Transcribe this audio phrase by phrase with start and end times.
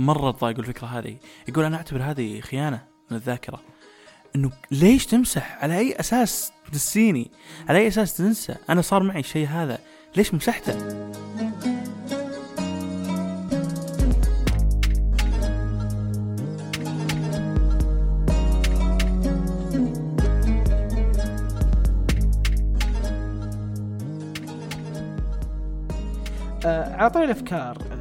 [0.00, 1.16] مرة تضايقوا الفكرة هذه.
[1.48, 3.60] يقول أنا أعتبر هذه خيانة من الذاكرة.
[4.36, 7.30] إنه ليش تمسح؟ على أي أساس تنسيني؟
[7.68, 9.78] على أي أساس تنسى؟ أنا صار معي الشيء هذا.
[10.16, 10.74] ليش مسحته؟
[26.64, 27.99] آه على طاري الأفكار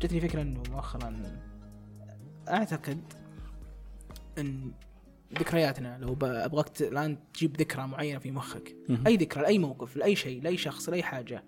[0.00, 1.22] جتني فكرة إنه مؤخرا
[2.48, 3.00] أعتقد
[4.38, 4.72] إن
[5.38, 8.76] ذكرياتنا لو أبغاك الآن تجيب ذكرى معينة في مخك.
[9.06, 11.44] أي ذكرى لأي موقف لأي شيء لأي شخص لأي حاجة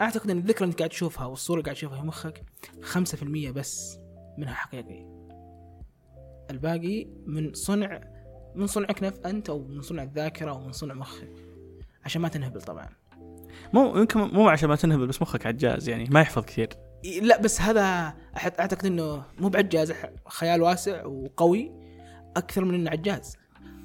[0.00, 2.42] أعتقد إن الذكرى اللي أنت قاعد تشوفها والصورة اللي قاعد تشوفها في مخك
[2.82, 3.98] 5% بس
[4.38, 5.06] منها حقيقي.
[6.50, 8.00] الباقي من صنع
[8.54, 11.32] من صنعك نف أنت أو من صنع الذاكرة أو من صنع مخك
[12.04, 12.88] عشان ما تنهبل طبعا.
[13.74, 16.68] مو يمكن مو عشان ما تنهبل بس مخك عجاز يعني ما يحفظ كثير.
[17.22, 19.92] لا بس هذا أعتقد إنه مو بعجاز
[20.28, 21.72] خيال واسع وقوي
[22.36, 23.36] أكثر من إنه عجاز.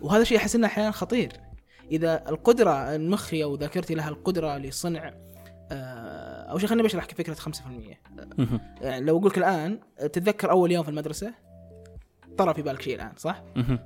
[0.01, 1.31] وهذا شيء أحس إنه أحيانا خطير.
[1.91, 5.13] إذا القدرة المخي أو ذاكرتي لها القدرة لصنع
[5.71, 7.39] آه، اول شيء خليني بشرح فكره 5%
[8.37, 8.59] مهم.
[8.81, 11.33] يعني لو أقول لك الآن تتذكر أول يوم في المدرسة؟
[12.37, 13.43] طرى في بالك شيء الآن صح؟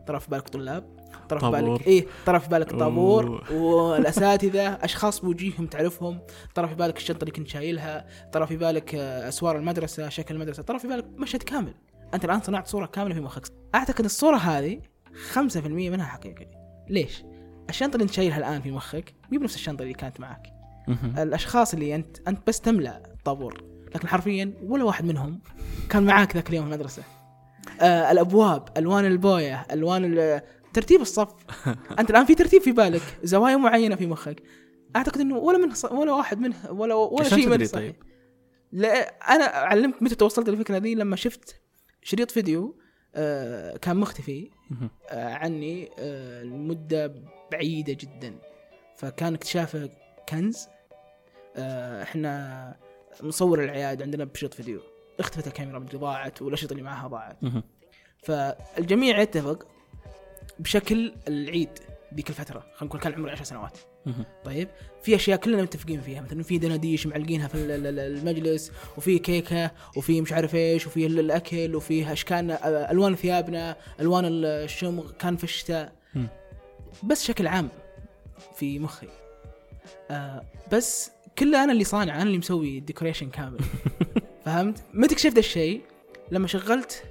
[0.08, 0.98] طرى في بالك طلاب
[1.30, 1.70] طرى في طابور.
[1.78, 3.44] بالك إيه طرى في بالك طابور.
[3.52, 6.20] والأساتذة أشخاص بوجيههم تعرفهم
[6.56, 10.64] طرى في بالك الشنطة اللي كنت شايلها طرى في بالك آه، أسوار المدرسة شكل المدرسة
[10.64, 11.74] طرى في بالك مشهد كامل
[12.14, 14.82] أنت الآن صنعت صورة كاملة في مخك أعتقد الصورة هذه
[15.34, 16.48] 5% منها حقيقي
[16.90, 17.24] ليش
[17.70, 20.54] الشنطة اللي انت شايلها الآن في مخك مي بنفس الشنطة اللي كانت معك.
[21.18, 23.64] الأشخاص اللي أنت أنت بس تملأ الطابور
[23.96, 25.40] لكن حرفيا ولا واحد منهم
[25.90, 27.04] كان معاك ذاك اليوم في المدرسة
[27.82, 30.42] آه الأبواب ألوان البوية ألوان ال-
[30.74, 31.34] ترتيب الصف.
[32.00, 34.44] أنت الآن في ترتيب في بالك زوايا معينة في مخك.
[34.96, 37.84] أعتقد إنه ولا من ولا واحد منها ولا ولا شيء منه تدري صحيح.
[37.84, 37.96] طيب؟
[38.72, 38.90] لا
[39.36, 41.62] أنا علمت متى توصلت للفكرة دي لما شفت
[42.04, 42.78] شريط فيديو
[43.16, 44.50] آه كان مختفي.
[45.10, 47.14] آه، عني آه، لمدة
[47.52, 48.36] بعيدة جدا.
[48.98, 49.90] فكان اكتشافه
[50.30, 50.68] كنز.
[51.56, 52.76] آه، إحنا
[53.24, 54.80] نصور العياد عندنا بشريط فيديو.
[55.20, 57.38] اختفت الكاميرا مدري ضاعت والأشرطة اللي معاها ضاعت.
[58.24, 59.68] فالجميع يتفق
[60.60, 61.70] بشكل العيد
[62.14, 63.78] ذيك الفترة خلينا نقول كان عمري 10 سنوات.
[64.46, 64.68] طيب
[65.04, 69.20] في أشياء كلنا متفقين فيها مثلا في دناديش معلقينها في ال- ال- ال- المجلس وفي
[69.20, 75.38] كيكة وفي مش عارف إيش وفي ال- الأكل وفي أشكال ألوان ثيابنا ألوان الشمغ كان
[75.38, 75.94] في الشتاء.
[77.04, 77.70] بس شكل عام
[78.56, 79.08] في مخي
[80.12, 80.42] آه
[80.72, 83.58] بس كله أنا اللي صانع أنا اللي مسوي الديكوريشن كامل
[84.48, 85.82] فهمت؟ متى اكتشفت الشيء.
[86.32, 87.04] لما شغلت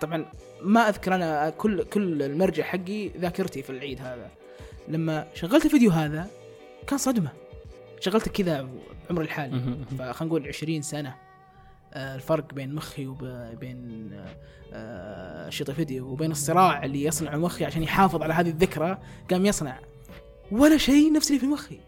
[0.00, 0.26] طبعا
[0.62, 4.30] ما أذكر أنا كل كل المرجع حقي ذاكرتي في العيد هذا.
[4.88, 6.26] لما شغلت الفيديو هذا
[6.86, 7.32] كان صدمة.
[8.00, 8.68] شغلته كذا
[9.08, 9.60] بعمر الحالي.
[9.98, 11.14] فخلينا نقول 20 سنة.
[11.94, 14.10] آه، الفرق بين مخي وبين
[14.72, 18.98] آه، شريط الفيديو وبين الصراع اللي يصنعه مخي عشان يحافظ على هذه الذكرى
[19.30, 19.78] قام يصنع.
[20.50, 21.80] ولا شيء نفس اللي في مخي.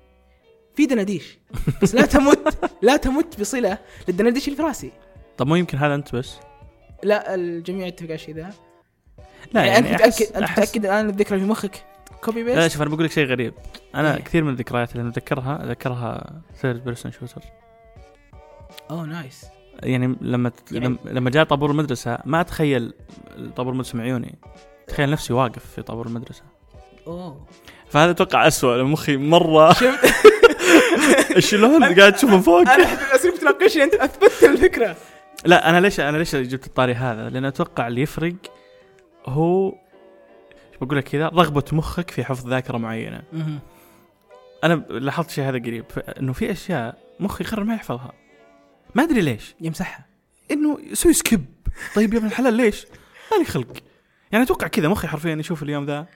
[0.77, 1.39] في دناديش.
[1.83, 3.79] بس لا تمت لا تمت بصلة
[4.09, 4.93] للدناديش اللي في راسي.
[5.37, 6.37] طب مو يمكن هذا أنت بس؟
[7.03, 8.51] لا الجميع يتفق على الشيء ذا.
[9.53, 11.85] لا يعني, يعني انت متاكد أنت متأكد الآن الذكرى في مخك؟
[12.25, 13.55] copy لا paste شوف أنا بقول لك شيء غريب.
[13.95, 14.23] أنا إيه.
[14.23, 16.33] كثير من الذكريات اللي اتذكرها اتذكرها
[16.63, 17.41] third person shooter
[18.91, 19.45] اوه نايس
[19.83, 22.93] يعني لما يعني- لما- جاء طابور المدرسة ما أتخيل
[23.57, 24.39] طابور المدرسة معيوني.
[24.89, 26.43] تخيل نفسي واقف في طابور المدرسة.
[27.07, 27.47] اوه
[27.89, 29.73] فهذا أتوقع اسوء مخي مرة.
[29.73, 30.05] شفت؟
[31.49, 32.61] شلون؟ قاعد تشوفه فوق.
[32.61, 34.97] أنا أحب الاسلوب تناقشني أنت أثبتت الفكرة.
[35.45, 38.35] لا أنا ليش أنا ليش جبت الطاري هذا؟ لأن أتوقع اللي يفرق
[39.27, 39.75] هو
[40.81, 43.23] بقول لك كذا؟ رغبة مخك في حفظ ذاكرة معينة.
[44.65, 45.85] أنا لاحظت شيء هذا قريب
[46.21, 48.13] إنه في أشياء مخي يقرر ما يحفظها.
[48.95, 49.55] ما أدري ليش.
[49.61, 50.07] يمسحها.
[50.51, 51.45] إنه يسوي skip.
[51.95, 52.87] طيب يا ابن الحلال ليش؟
[53.33, 53.73] مالي خلق.
[54.33, 56.07] يعني أتوقع كذا مخي حرفيا يشوف اليوم ذا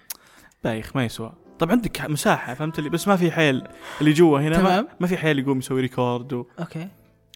[0.65, 1.33] بايخ ما يسوى.
[1.61, 3.69] طب عندك مساحة فهمت اللي؟ بس ما في حيل
[4.01, 4.89] اللي جوا هنا ما, تمام.
[5.01, 6.47] ما في حيل يقوم يسوي record و...
[6.61, 6.89] أوكي.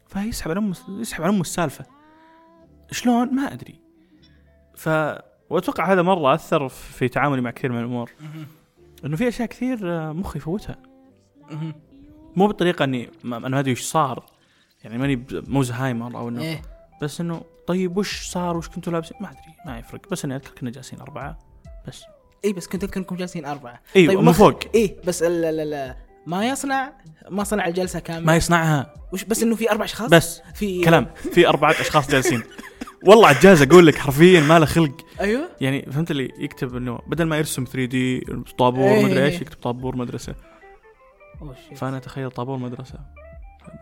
[0.09, 1.85] فيسحب على امه يسحب على امه السالفة.
[2.91, 3.81] شلون؟ ما أدري.
[4.75, 4.89] ف
[5.51, 8.11] وأتوقع هذا مرة أثر في تعاملي مع كثير من الأمور.
[9.05, 10.77] إنه في أشياء كثير آه، مخي يفوتها
[11.51, 11.75] مهم.
[12.37, 14.25] مو بالطريقة إني ما أنا ما أدري وش صار.
[14.85, 16.63] يعني ماني مو زهايمر أو إنه إيه.
[17.03, 20.11] بس إنه طيب وش صار وش كنتوا لابسين؟ ما أدري ما يفرق.
[20.11, 21.39] بس إني أذكر كنا جالسين أربعة.
[21.89, 22.05] بس.
[22.45, 23.81] اي بس كنت أذكر إنكم جالسين أربعة.
[23.97, 24.59] أيوه طيب من فوق.
[24.75, 25.97] إيه بس لا لا لا
[26.27, 26.93] ما يصنع
[27.31, 28.27] ما صنع الجلسة كاملة.
[28.27, 28.95] ما يصنعها.
[29.13, 31.11] وش بس إنه في أربع أشخاص؟ بس في كلام.
[31.15, 32.43] في أربعة أشخاص جالسين.
[33.07, 35.07] والله عجاز أقول لك حرفيا ما له خلق.
[35.21, 38.21] أيوه؟ يعني فهمت اللي يكتب إنه بدل ما يرسم 3 دي
[38.59, 39.05] طابور إيه.
[39.05, 40.35] مدري إيش يكتب طابور مدرسه.
[41.75, 42.99] فأنا أتخيل طابور مدرسه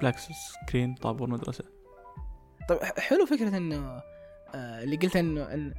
[0.00, 1.65] black screen طابور مدرسه
[2.69, 4.03] طيب حلو فكرة إنه
[4.55, 5.75] آه اللي قلت إنه إن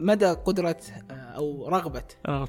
[0.00, 0.76] مدى قدرة
[1.10, 2.02] آه أو رغبة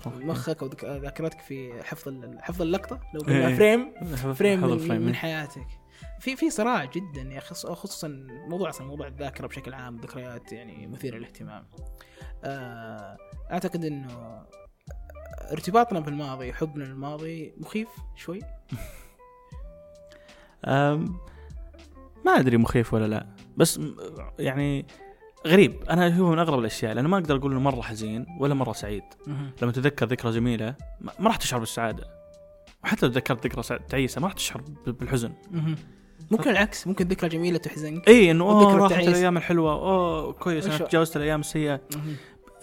[0.05, 3.45] مخك أو ذاكرتك في حفظ حفظ اللقطة لو إيه.
[3.45, 4.31] قلنا frame مخ.
[4.31, 5.05] frame هذا من.
[5.05, 5.67] من حياتك
[6.19, 8.07] في في صراع جدا يا أخي خص- خصوصا
[8.49, 11.67] موضوع أصلا موضوع الذاكرة بشكل عام ذكريات يعني مثيرة للاهتمام
[12.43, 13.17] آه،
[13.51, 14.41] أعتقد إنه
[15.51, 18.39] ارتباطنا بالماضي حبنا للماضي مخيف شوي
[22.25, 23.25] ما أدري مخيف ولا لا
[23.57, 23.79] بس
[24.39, 24.85] يعني
[25.45, 25.83] غريب.
[25.89, 29.03] أنا هو من أغرب الأشياء لأنه ما أقدر أقول إنه مرة حزين ولا مرة سعيد.
[29.61, 32.07] لما تتذكر ذكرى جميلة ما راح تشعر بالسعادة.
[32.83, 35.33] وحتى لو تذكرت ذكرى تعيسة ما راح تشعر بالحزن.
[36.31, 38.07] ممكن العكس ممكن ذكرى جميلة تحزنك.
[38.07, 39.07] إي إنه أوه راحت.
[39.07, 39.71] الأيام الحلوة.
[39.71, 41.81] أوه كويس أنا تجاوزت الأيام السيئة.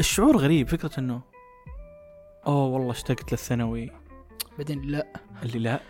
[0.01, 1.21] الشعور غريب فكرة إنه
[2.47, 3.91] أوه والله اشتقت للثانوي.
[4.59, 5.07] بعدين لا.
[5.43, 5.81] اللي لا.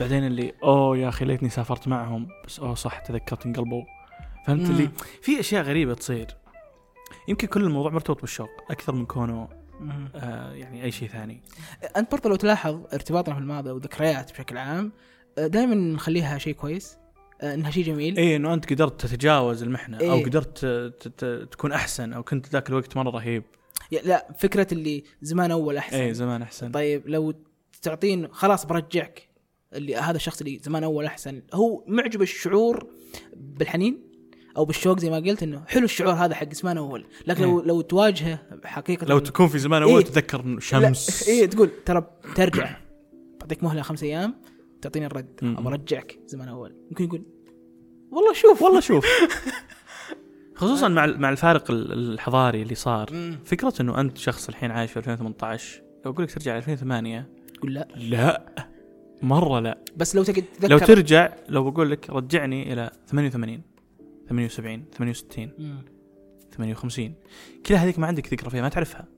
[0.00, 2.28] بعدين اللي أوه يا أخي ليتني سافرت معهم.
[2.46, 3.82] بس أوه صح تذكرت انقلبوا
[4.46, 4.70] فهمت.
[4.70, 4.88] اللي
[5.22, 6.26] في أشياء غريبة تصير.
[7.28, 9.48] يمكن كل الموضوع مرتبط بالشوق أكثر من كونه.
[10.14, 11.42] آه يعني أي شيء ثاني.
[11.96, 14.92] أنت برضه لو تلاحظ ارتباطنا في الماضي وذكريات بشكل عام
[15.38, 16.96] دائما نخليها شيء كويس
[17.40, 18.16] آه، إنها شيء جميل.
[18.16, 20.24] اي إنه أنت قدرت تتجاوز المحنة أو إيه.
[20.24, 23.42] قدرت ت- ت- تكون أحسن أو كنت ذاك الوقت مرة رهيب.
[24.04, 25.96] لا فكرة اللي زمان أول أحسن.
[25.96, 26.70] اي زمان أحسن.
[26.70, 27.34] طيب لو
[27.82, 29.28] تعطين خلاص برجعك
[29.72, 32.86] اللي هذا الشخص اللي زمان أول أحسن هو معجب الشعور
[33.36, 34.05] بالحنين؟
[34.56, 37.80] أو بالشوق زي ما قلت إنه حلو الشعور هذا حق زمان اول لكن لو لو
[37.80, 40.04] تواجهه حقيقه لو تكون في زمان اول إيه.
[40.04, 41.08] تتذكر إنه شمس.
[41.28, 42.76] اي تقول ترى ترجع.
[43.40, 44.34] تعطيك مهلة خمس أيام
[44.82, 45.40] تعطيني الرد.
[45.42, 47.22] ابى أرجعك زمان اول ممكن يقول
[48.10, 48.62] والله شوف.
[48.62, 49.06] والله شوف.
[50.56, 53.10] خصوصا مع مع الفارق ال- الحضاري اللي صار.
[53.44, 57.88] فكرة إنه أنت شخص الحين عايش في 2018 لو أقول لك ترجع 2008 تقول لا.
[57.96, 58.46] لا.
[59.22, 59.78] مرة لا.
[59.96, 63.60] بس لو تقعد لو ترجع لو بقول لك رجعني إلى 88
[64.28, 65.84] 78 68 مم.
[66.52, 67.14] 58
[67.66, 69.08] كلها هذيك ما عندك ذكرى فيها ما تعرفها.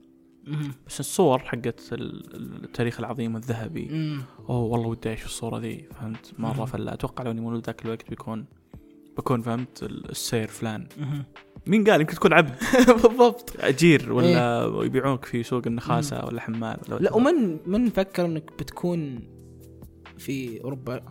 [0.47, 0.71] مم.
[0.87, 3.87] بس الصور حقت ال- التاريخ العظيم الذهبي.
[3.91, 4.21] مم.
[4.49, 6.65] أوه والله ودي أعيش الصورة ذي فهمت؟ مرة.
[6.65, 8.45] فلا أتوقع لو إني مولود ذاك الوقت بيكون
[9.17, 10.87] بكون فهمت ال- السير فلان.
[11.67, 12.55] مين قال؟ يمكن تكون عبد.
[13.03, 13.53] بالضبط.
[13.59, 19.19] أجير ولا يبيعونك في سوق النخاسة ولا حمال ولا لا ومن من فكر إنك بتكون
[20.17, 21.01] في أوروبا؟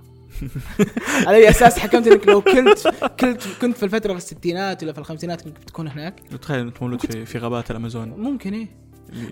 [1.27, 2.89] على أي أساس حكمت إنك لو كنت
[3.21, 7.01] كنت كنت في الفترة في الستينات ولا في الخمسينات كنت بتكون هناك تخيل انت مولود
[7.01, 8.69] في, في غابات الأمازون ممكن إيه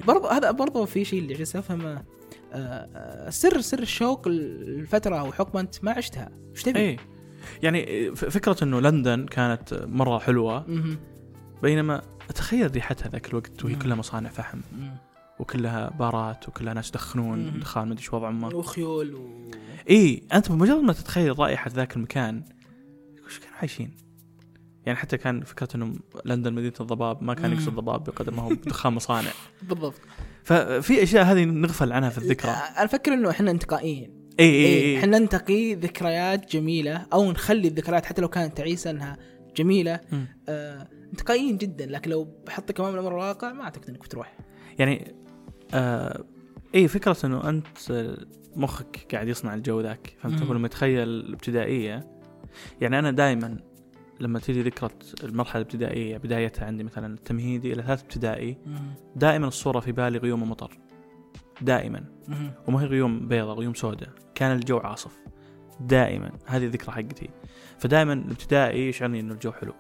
[0.06, 2.02] برضو هذا برضو في شيء اللي جالس افهمه
[2.52, 6.96] آه، آه، سر سر الشوق الفترة أو حقبه أنت ما عشتها إيش تبي؟ إيه
[7.62, 10.66] يعني ف- فكرة إنه لندن كانت مرة حلوة.
[11.62, 13.74] بينما أتخيل ريحتها ذاك الوقت وهي.
[13.74, 14.58] كلها مصانع فحم.
[15.38, 17.60] وكلها بارات وكلها ناس يدخنون.
[17.60, 19.50] دخان ما أدري إيش وضع امه وخيول و...
[19.90, 22.42] إي أنت بمجرد ما تتخيل رائحة ذاك المكان
[23.26, 23.90] وش كانوا عايشين؟
[24.86, 25.94] يعني حتى كان فكرة انه
[26.24, 27.52] لندن مدينة الضباب ما كان.
[27.52, 29.30] يقصد ضباب بقدر ما هو دخان مصانع.
[29.62, 30.00] بالضبط.
[30.44, 32.50] ففي أشياء هذه نغفل عنها في الذكرى.
[32.50, 34.26] أنا أفكر إنه إحنا انتقائيين.
[34.40, 39.16] إي إي إيه إحنا ننتقي ذكريات جميلة أو نخلي الذكريات حتى لو كانت تعيسه أنها
[39.56, 40.00] جميلة.
[40.12, 40.26] مم.
[40.48, 44.38] آه انتقائيين جدا لكن لو بحطك أمام الأمر الواقع ما أعتقد إنك بتروح.
[44.78, 45.14] يعني
[45.74, 46.24] آه
[46.74, 47.78] اي فكرة إنه أنت
[48.56, 50.16] مخك قاعد يصنع الجو ذاك.
[50.18, 52.10] فهمت؟ لما يتخيل الابتدائية.
[52.80, 53.58] يعني أنا دائما
[54.20, 54.90] لما تيجي ذكرى
[55.24, 58.58] المرحلة الابتدائية بدايتها عندي مثلا التمهيدي إلى ثالث ابتدائي
[59.16, 60.78] دائما الصورة في بالي غيوم مطر
[61.60, 62.04] دائما.
[62.66, 64.10] وما هي غيوم بيضاء غيوم سوداء.
[64.34, 65.18] كان الجو عاصف.
[65.80, 66.30] دائما.
[66.46, 67.30] هذه الذكرى حقتي.
[67.78, 69.74] فدائما الابتدائي يشعرني إنه الجو حلو.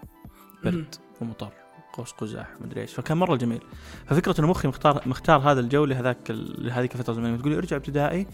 [0.64, 1.52] برد ومطر.
[1.96, 2.94] قوس قزح مدري إيش.
[2.94, 3.60] فكان مرة جميل.
[4.06, 8.26] ففكرة إنه مخي مختار مختار هذا الجو لهذاك لهذيك الفترة الزمنيه تقول لي ارجع ابتدائي؟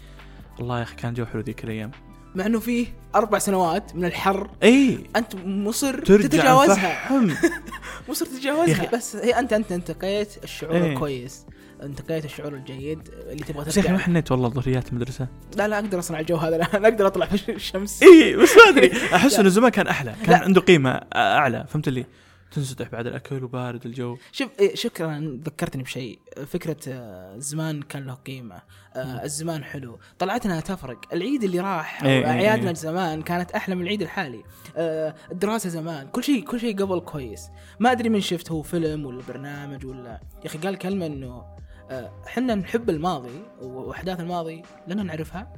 [0.59, 1.91] الله يا أخي كان جو حلو ذيك الأيام.
[2.35, 4.49] مع إنه فيه أربع سنوات من الحر.
[4.63, 4.99] إي.
[5.15, 7.21] أنت مصر ترجع تتجاوزها.
[8.09, 8.89] مصر تتجاوزها.
[8.93, 10.93] بس هي انت انت انتقيت الشعور إيه.
[10.93, 11.45] الكويس
[11.83, 13.91] انتقيت الشعور الجيد اللي تبغى ترجع.
[13.91, 15.27] ما حنيت والله ظهريات المدرسة.
[15.57, 16.57] لا لا أقدر أصنع الجو هذا.
[16.61, 18.03] لا أنا أقدر أطلع في الشمس.
[18.03, 18.91] إي بس ما أدري.
[19.15, 19.39] أحس.
[19.39, 20.15] إنه زمان كان أحلى.
[20.25, 20.41] كان.
[20.41, 21.65] عنده قيمة أعلى.
[21.69, 22.05] فهمت اللي؟
[22.53, 24.17] تنسدح بعد الأكل وبارد الجو.
[24.31, 26.19] شوف إيه، شكرا ذكرتني بشيء.
[26.45, 28.61] فكرة آه، الزمان كان له قيمة.
[28.95, 29.99] آه، الزمان حلو.
[30.19, 30.99] طلعتنا تفرق.
[31.13, 32.73] العيد اللي راح إيه، إيه، أعيادنا إيه.
[32.73, 34.43] زمان كانت أحلى من العيد الحالي.
[34.77, 36.07] آه، الدراسة زمان.
[36.07, 37.49] كل شيء كل شيء قبل كويس.
[37.79, 40.21] ما أدري من شفت هو فيلم ولا برنامج ولا.
[40.41, 41.45] يا أخي قال كلمة إنه
[41.91, 45.53] آه، حنا نحب الماضي وأحداث الماضي لأننا نعرفها.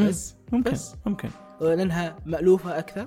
[0.00, 0.94] بس ممكن بس.
[1.06, 1.30] ممكن.
[1.60, 3.06] لأنها مألوفة أكثر.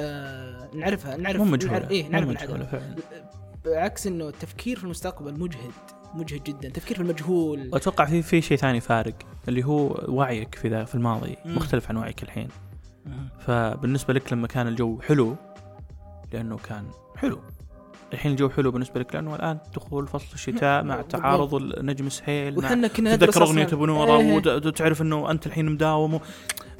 [0.00, 2.96] آه، نعرفها نعرف مو مجهولة نعرف إيه مو نعرف مجهولة الحدث فعلا
[3.64, 5.72] بعكس إنه التفكير في المستقبل مجهد
[6.14, 9.14] مجهد جدا تفكير في المجهول واتوقع في في شيء ثاني فارق
[9.48, 11.56] اللي هو وعيك في ذا في الماضي مم.
[11.56, 12.48] مختلف عن وعيك الحين
[13.06, 13.28] مم.
[13.46, 15.36] فبالنسبة لك لما كان الجو حلو
[16.32, 16.84] لأنه كان
[17.16, 17.40] حلو
[18.12, 21.02] الحين الجو حلو بالنسبة لك لأنه الآن دخول فصل الشتاء مع.
[21.02, 23.64] تعارض النجم سهيل وحنا كنا تتذكر أغنية.
[23.64, 24.36] أبو نورة إيه.
[24.36, 26.20] وتعرف إنه أنت الحين مداوم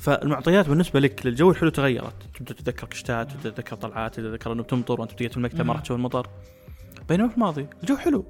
[0.00, 2.14] فالمعطيات بالنسبة لك للجو الحلو تغيرت.
[2.38, 5.72] تبدأ تتذكر كشتات تبدأ تتذكر طلعات تتذكر إنه بتمطر وأنت بتجي في المكتب ما.
[5.72, 6.28] راح تشوف المطر.
[7.08, 8.24] بينما في الماضي الجو حلو.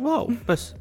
[0.00, 0.74] واو بس.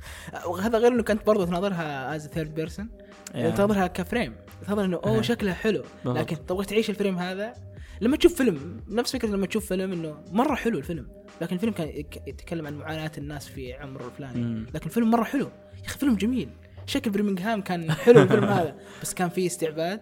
[0.46, 2.90] وهذا غير إنه كنت برضه تناظرها as third person
[3.34, 4.36] تناظرها ك frame.
[4.66, 5.22] تناظر إنه أوه.
[5.22, 5.84] شكلها حلو.
[6.06, 7.54] لكن تبغى تعيش الفيلم هذا.
[8.02, 11.08] لما تشوف فيلم نفس فكرة لما تشوف فيلم إنه مرة حلو الفيلم.
[11.42, 11.88] لكن الفيلم كان
[12.28, 14.66] يتكلم عن معاناة الناس في عمر الفلاني مم.
[14.74, 15.46] لكن الفيلم مرة حلو.
[15.82, 16.50] يا أخي فيلم جميل.
[16.92, 18.76] شكل برمنغهام كان حلو الفيلم هذا.
[19.02, 20.00] بس كان فيه استعباد.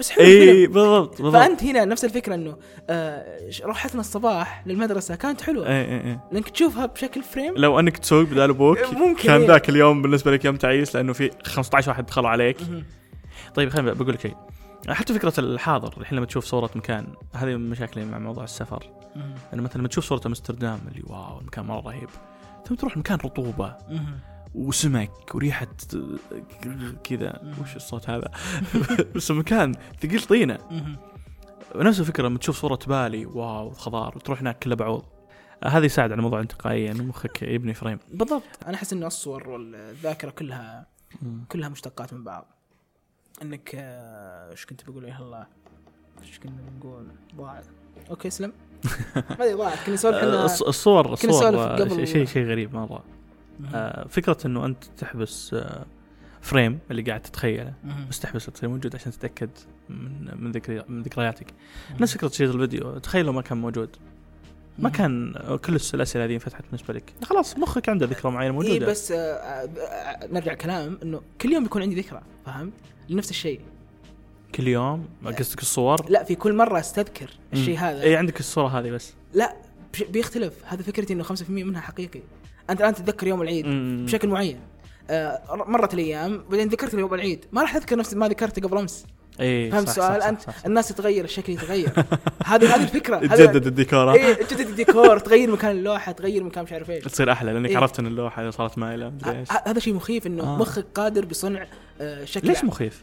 [0.00, 1.42] بس حلو اي بالضبط بالضبط.
[1.42, 2.56] فأنت هنا نفس الفكرة إنه
[2.90, 5.68] آه روحتنا الصباح للمدرسة كانت حلوة.
[5.68, 9.48] اي اي اي لأنك تشوفها بشكل frame لو أنك تسوق بدال أبوك ممكن كان إيه.
[9.48, 12.56] ذاك اليوم بالنسبة لك يوم تعيس لأنه في 15 واحد دخلوا عليك.
[13.54, 14.36] طيب خليني بقول لك شيء.
[14.88, 18.90] حتى فكرة الحاضر الحين لما تشوف صورة مكان هذه من مشاكلي مع موضوع السفر.
[19.54, 22.08] إنه مثلا لما تشوف صورة أمستردام اللي واو المكان مرة رهيب.
[22.68, 23.76] ثم تروح مكان رطوبة.
[24.54, 25.68] وسمك وريحة
[27.04, 27.54] كذا.
[27.60, 28.30] وش الصوت هذا؟
[29.14, 30.58] بس المكان ثقيل طينة.
[31.74, 35.04] ونفس الفكرة لما تشوف صورة بالي واو خضار وتروح هناك كله بعوض.
[35.64, 37.98] هذا يساعد على موضوع الانتقائيه انه مخك يبني فريم.
[38.12, 38.42] بالضبط.
[38.66, 40.86] أنا أحس انه الصور والذاكرة كلها
[41.48, 42.46] كلها مشتقات من بعض.
[43.42, 45.46] إنك آه، إيش كنت بقول يا الله؟
[46.22, 47.06] إيش كنا بنقول
[47.36, 47.64] ضاعت.
[48.10, 48.52] أوكي اسلم
[49.16, 49.78] ما ادري ضاعت.
[49.86, 53.04] كنا نسولف آه، الصور الصور نسولف آه، شيء شيء شيء غريب مرة.
[53.74, 55.86] آه، فكرة إنه أنت تحبس آه،
[56.40, 57.72] frame اللي قاعد تتخيله.
[58.10, 59.50] بس تحبسه تصير موجود عشان تتأكد
[59.88, 61.46] من من ذكري من ذكرياتك.
[62.00, 62.98] نفس فكرة شريط الفيديو.
[62.98, 63.96] تخيل لو ما كان موجود.
[64.78, 64.88] ما.
[64.88, 65.32] كان
[65.64, 67.12] كل الأسئلة هذه انفتحت بالنسبة لك.
[67.22, 68.72] خلاص مخك عنده ذكرى معينة موجودة.
[68.72, 72.72] اي بس آه، آه، نرجع كلام إنه كل يوم بيكون عندي ذكرى فهمت؟
[73.10, 73.60] نفس الشيء.
[74.54, 78.02] كل يوم؟ قصدك الصور؟ لا في كل مرة أستذكر الشيء هذا.
[78.02, 79.12] اي عندك الصورة هذه بس.
[79.34, 79.56] لا
[80.08, 80.54] بيختلف.
[80.64, 82.20] هذا فكرتي إنه 5% منها حقيقي.
[82.70, 84.04] أنت الآن تتذكر يوم العيد مم.
[84.06, 84.60] بشكل معين
[85.10, 89.06] آه، مرت الأيام بعدين ذكرت يوم العيد ما راح أذكر نفس ما ذكرته قبل أمس
[89.40, 90.66] اي فهمت السؤال انت صح، صح.
[90.66, 91.90] الناس تتغير الشكل يتغير
[92.46, 96.90] هذه هذه الفكرة يتجدد الديكور؟ إيه تجدد الديكور تغير مكان اللوحة تغير مكان مش عارف
[96.90, 97.76] إيش تصير أحلى لأنك إيه.
[97.76, 99.12] عرفت إن اللوحة صارت مايله
[99.66, 100.58] هذا شيء مخيف إنه آه.
[100.58, 101.66] مخك قادر بصنع
[102.00, 103.02] آه، شكل ليش مخيف؟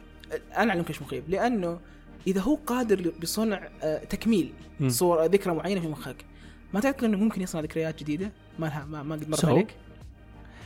[0.58, 1.80] أنا أعلمك ليش مخيف لأنه
[2.28, 4.54] إذا هو قادر بصنع آه، تكميل.
[4.88, 6.26] صور ذكرى معينة في مخك
[6.74, 9.76] ما تعتقد إنه ممكن يصنع ذكريات جديدة؟ ما لها ما, ما قد مر So؟ عليك؟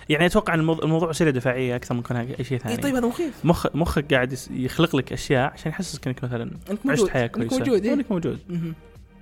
[0.09, 2.75] يعني أتوقع إن الموضوع, وسيله دفاعية أكثر من كونها أي شيء ثاني.
[2.75, 3.45] اي طيب هذا مخيف.
[3.45, 6.91] مخ مخك قاعد يخلق لك أشياء عشان يحسسك إنك مثلا انت موجود.
[7.05, 7.57] عشت حياة إنك كويسة.
[7.57, 8.39] موجود إيه؟ إنك موجود.
[8.49, 8.75] مهم.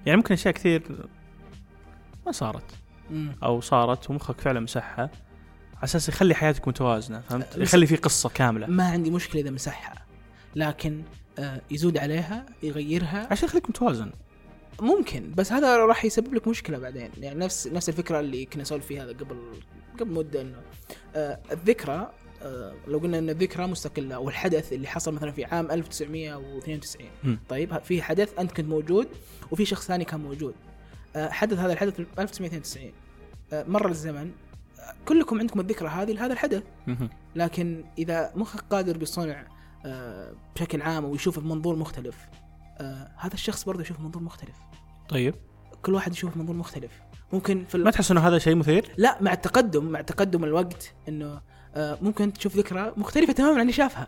[0.05, 0.83] يعني ممكن أشياء كثير
[2.25, 2.63] ما صارت.
[3.11, 3.31] مم.
[3.43, 5.09] أو صارت ومخك فعلا مسحها.
[5.75, 8.67] على أساس يخلي حياتك متوازنة فهمت؟ يخلي في قصة كاملة.
[8.67, 10.05] ما عندي مشكلة إذا مسحها
[10.55, 11.01] لكن
[11.39, 13.27] آه، يزود عليها يغيرها.
[13.31, 14.11] عشان يخليك متوازن.
[14.81, 18.85] ممكن بس هذا راح يسبب لك مشكلة بعدين يعني نفس نفس الفكرة اللي كنا نسولف
[18.85, 19.37] فيها قبل
[19.99, 20.61] قبل مدة إنه
[21.15, 22.11] آه الذكرى
[22.41, 27.39] آه لو قلنا إن الذكرى مستقلة أو الحدث اللي حصل مثلا في عام 1992 مم.
[27.49, 29.07] طيب في حدث أنت كنت موجود
[29.51, 30.53] وفي شخص ثاني كان موجود
[31.15, 32.91] آه حدث هذا الحدث في 1992
[33.53, 34.31] آه مر الزمن
[34.79, 36.63] آه كلكم عندكم الذكرى هذه لهذا الحدث.
[37.35, 39.47] لكن إذا مخك قادر بصنع
[39.85, 42.17] آه بشكل عام ويشوفه بمنظور مختلف
[42.81, 44.55] آه هذا الشخص برضه يشوفه بمنظور مختلف
[45.09, 45.35] طيب
[45.81, 46.91] كل واحد يشوف منظور مختلف
[47.33, 47.83] ممكن في ال...
[47.83, 51.41] ما تحس إنه هذا شيء مثير؟ لا مع التقدم مع تقدم الوقت إنه
[51.75, 54.07] آه ممكن تشوف ذكرى مختلفة تماما عن اللي شافها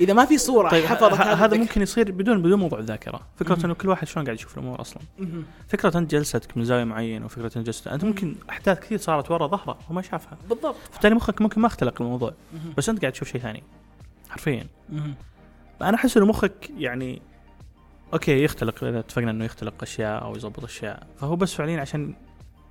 [0.00, 1.58] إذا ما في صورة طيب حفظت هذا الذكرى.
[1.58, 3.66] ممكن يصير بدون بدون موضوع الذاكرة، فكرة.
[3.66, 5.02] إنه كل واحد شلون قاعد يشوف الأمور أصلا،.
[5.68, 9.46] فكرة أنت جلستك من زاوية معينة وفكرة أنت جلست أنت ممكن أحداث كثير صارت ورا
[9.46, 12.34] ظهره وما شافها، بالضبط فبالتالي مخك ممكن ما اختلق الموضوع،.
[12.76, 13.62] بس أنت قاعد تشوف شيء ثاني
[14.30, 14.66] حرفيا.
[15.82, 17.22] أنا أحس إنه مخك يعني
[18.12, 22.14] أوكي يختلق إذا اتفقنا إنه يختلق أشياء أو يضبط أشياء، فهو بس فعليا عشان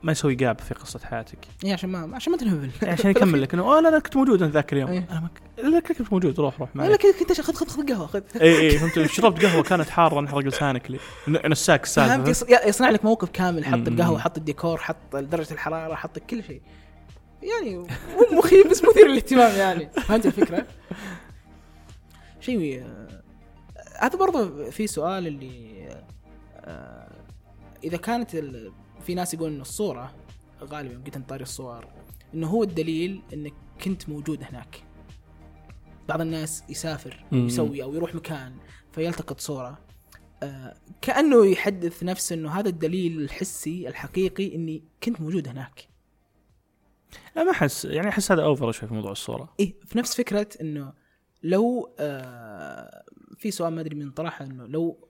[0.03, 2.69] ما يسوي جاب في قصة حياتك، إيه عشان ما عشان ما تنهبل.
[2.81, 3.53] يعني عشان يكمل لك.
[3.53, 5.07] إنه اوه لا لا كنت موجود انت ذاك اليوم، إيه.
[5.11, 5.29] أنا ما
[5.69, 6.39] لا كنت موجود.
[6.39, 6.89] روح روح معي.
[6.89, 8.21] لا كنت خذ خذ خذ قهوة خذ.
[8.41, 9.11] اي اي فهمت.
[9.11, 10.99] شربت قهوة كانت حارة نحرق لسانك لي.
[11.27, 13.65] نساك السالفه يص- يصنع لك موقف كامل.
[13.65, 13.87] حط.
[13.87, 16.61] القهوة حط الديكور حط درجة الحرارة حط كل شيء.
[17.43, 17.87] يعني مو
[18.37, 19.89] مخيف بس مثير للاهتمام يعني.
[19.89, 20.65] فهمت الفكرة؟
[22.41, 23.16] شيء آه،
[23.99, 25.87] هذا برضه في سؤال اللي
[26.55, 27.11] آه،
[27.83, 30.15] إذا كانت ال- في ناس يقولون انه الصورة
[30.63, 31.87] غالبا انت طاري الصور
[32.33, 34.83] إنه هو الدليل إنك كنت موجود هناك.
[36.09, 37.25] بعض الناس يسافر.
[37.31, 38.57] يسوي أو يروح مكان
[38.91, 39.79] فيلتقط صورة.
[40.43, 45.87] آه كأنه يحدث نفسه إنه هذا الدليل الحسي الحقيقي إني كنت موجود هناك.
[47.35, 49.53] لا ما أحس يعني أحس هذا أوفر شوي في موضوع الصورة.
[49.59, 50.93] إيه في نفس فكرة إنه
[51.43, 53.03] لو آه
[53.37, 55.09] في سؤال ما أدري من طرحه إنه لو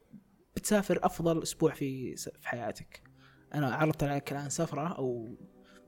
[0.56, 3.02] بتسافر أفضل أسبوع في في حياتك.
[3.54, 5.38] أنا عرضت عليك الان سفرة أو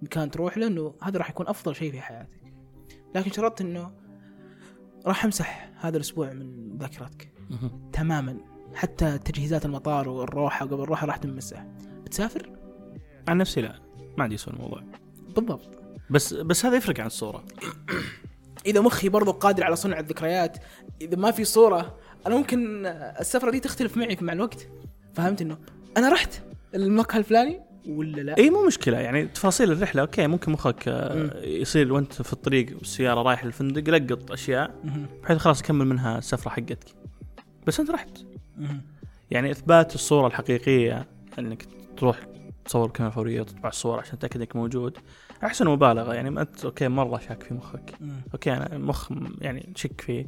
[0.02, 2.54] مكان تروح له إنه هذا راح يكون أفضل شيء في حياتك.
[3.16, 3.92] لكن شرطت إنه
[5.06, 7.34] راح أمسح هذا الأسبوع من ذاكرتك.
[7.94, 8.38] تماما.
[8.74, 11.66] حتى تجهيزات المطار والروحة قبل الروحة راح تمسح.
[12.04, 12.60] بتسافر؟
[13.28, 13.80] عن نفسي لا.
[14.18, 14.84] ما عندي سوى الموضوع.
[15.36, 15.70] بالضبط.
[16.10, 17.46] بس بس هذا يفرق عن الصورة.
[18.66, 20.58] إذا مخي برضو قادر على صنع الذكريات
[21.02, 21.98] إذا ما في صورة
[22.28, 22.86] أنا ممكن
[23.20, 24.68] السفرة دي تختلف معي مع الوقت
[25.14, 25.58] فهمت إنه
[25.98, 26.42] أنا رحت
[26.76, 31.46] المقهى الفلاني ولا لا إي مو مشكلة يعني تفاصيل الرحلة أوكي ممكن مخك آه،.
[31.46, 34.76] يصير وأنت في الطريق والسياره رايح الفندق لقط أشياء.
[35.24, 36.96] بحيث خلاص تكمل منها السفرة حقتك
[37.68, 38.10] بس أنت رحت.
[39.32, 41.08] يعني إثبات الصورة الحقيقية
[41.40, 42.28] إنك تروح
[42.66, 44.98] تصور كاميرا فوريه وتطبع الصور عشان تأكد إنك موجود
[45.44, 47.94] أحسن مبالغة يعني أنت أوكي مرة شاك في مخك.
[48.34, 49.12] أوكي أنا مخ
[49.42, 50.26] يعني تشك فيه.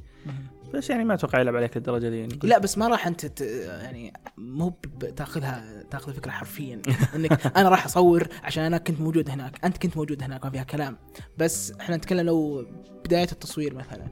[0.73, 2.39] بس يعني ما أتوقع يلعب عليك للدرجة دي يعني.
[2.43, 3.41] لا بس ما راح أنت ت...
[3.41, 4.69] يعني مو
[5.15, 6.81] تاخذها تاخذ الفكرة حرفيا.
[7.15, 9.65] إنك أنا راح أصور عشان أنا كنت موجود هناك.
[9.65, 10.97] أنت كنت موجود هناك ما فيها كلام.
[11.37, 12.65] بس إحنا نتكلم لو
[13.05, 14.07] بداية التصوير مثلا.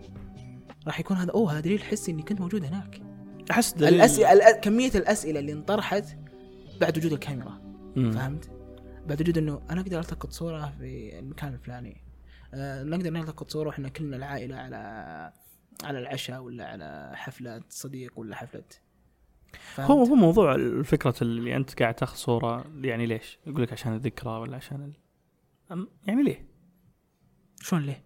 [0.88, 3.02] راح يكون هذا أوه هذا دليل حسي إني كنت موجود هناك.
[3.52, 3.94] أحس دليل.
[3.94, 6.06] الاسئله الأ- كمية الأسئلة اللي انطرحت
[6.82, 7.62] بعد وجود الكاميرا.
[7.96, 8.12] مم.
[8.12, 8.52] فهمت؟
[9.08, 12.02] بعد وجود إنه أنا أقدر ألتقط صورة في المكان الفلاني.
[12.54, 15.32] آه نقدر نلتقط صورة وإحنا كلنا العائلة على
[15.84, 18.64] على العشاء ولا على حفله صديق ولا حفله؟
[19.80, 24.30] هو هو موضوع الفكرة اللي أنت قاعد تاخذ صورة يعني ليش؟ يقول لك عشان الذكرى
[24.32, 24.94] ولا عشان ال...
[25.78, 26.48] أم- يعني ليه؟
[27.62, 28.04] شلون ليه؟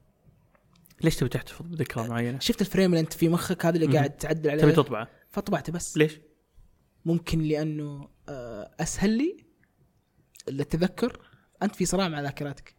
[1.02, 3.98] ليش تبي تحتفظ بذكرى معينة؟ شفت الفريم اللي أنت في مخك هذا اللي.
[3.98, 6.20] قاعد تعدل عليه تبي تطبعه فطبعته بس ليش؟
[7.06, 9.38] ممكن لأنه آه، أسهل لي
[10.50, 11.20] للتذكر
[11.64, 12.76] أنت في صراع مع ذاكرتك